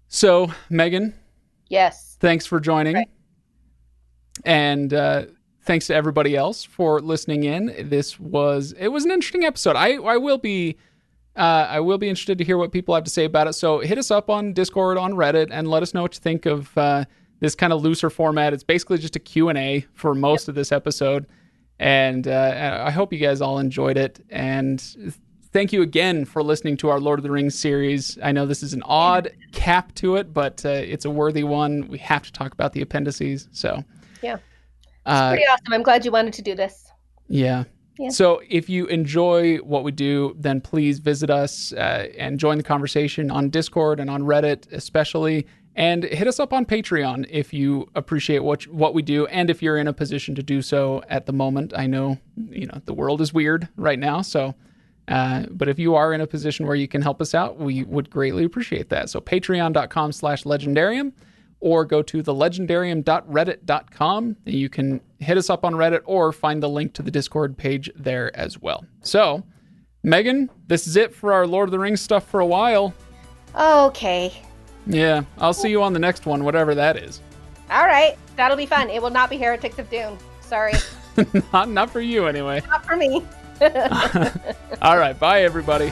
[0.07, 1.13] So Megan,
[1.69, 2.17] Yes.
[2.19, 2.95] thanks for joining.
[2.95, 3.09] Right.
[4.45, 5.25] And uh,
[5.63, 7.89] thanks to everybody else for listening in.
[7.89, 9.75] This was it was an interesting episode.
[9.75, 10.77] I I will be
[11.35, 13.53] uh, I will be interested to hear what people have to say about it.
[13.53, 16.45] So hit us up on Discord, on Reddit, and let us know what you think
[16.45, 17.05] of uh,
[17.39, 18.53] this kind of looser format.
[18.53, 21.25] It's basically just a Q and A for most of this episode,
[21.82, 24.23] and uh, I hope you guys all enjoyed it.
[24.29, 24.79] And
[25.51, 28.17] thank you again for listening to our Lord of the Rings series.
[28.23, 31.88] I know this is an odd cap to it, but uh, it's a worthy one.
[31.88, 33.49] We have to talk about the appendices.
[33.51, 33.84] So
[34.21, 34.38] Yeah.
[35.07, 35.73] uh, Pretty awesome.
[35.73, 36.89] I'm glad you wanted to do this.
[37.27, 37.63] yeah.
[37.99, 38.09] Yeah.
[38.09, 42.63] So if you enjoy what we do, then please visit us uh, and join the
[42.63, 45.45] conversation on Discord and on Reddit, especially.
[45.76, 49.61] And hit us up on Patreon if you appreciate what what we do, and if
[49.61, 51.74] you're in a position to do so at the moment.
[51.76, 54.55] I know you know the world is weird right now, so.
[55.07, 57.84] Uh, but if you are in a position where you can help us out, we
[57.84, 59.09] would greatly appreciate that.
[59.09, 61.11] So patreon.com slash legendarium
[61.59, 66.69] or go to thelegendarium.reddit.com and you can hit us up on Reddit or find the
[66.69, 68.86] link to the Discord page there as well.
[69.01, 69.43] So,
[70.03, 72.93] Megan, this is it for our Lord of the Rings stuff for a while.
[73.55, 74.34] Okay.
[74.88, 77.21] Yeah, I'll see you on the next one, whatever that is.
[77.69, 78.17] All right.
[78.36, 78.89] That'll be fun.
[78.89, 80.17] It will not be Heretics of Dune.
[80.41, 80.73] Sorry.
[81.53, 82.61] not, not for you, anyway.
[82.67, 83.23] not for me.
[84.82, 85.91] All right, bye, everybody.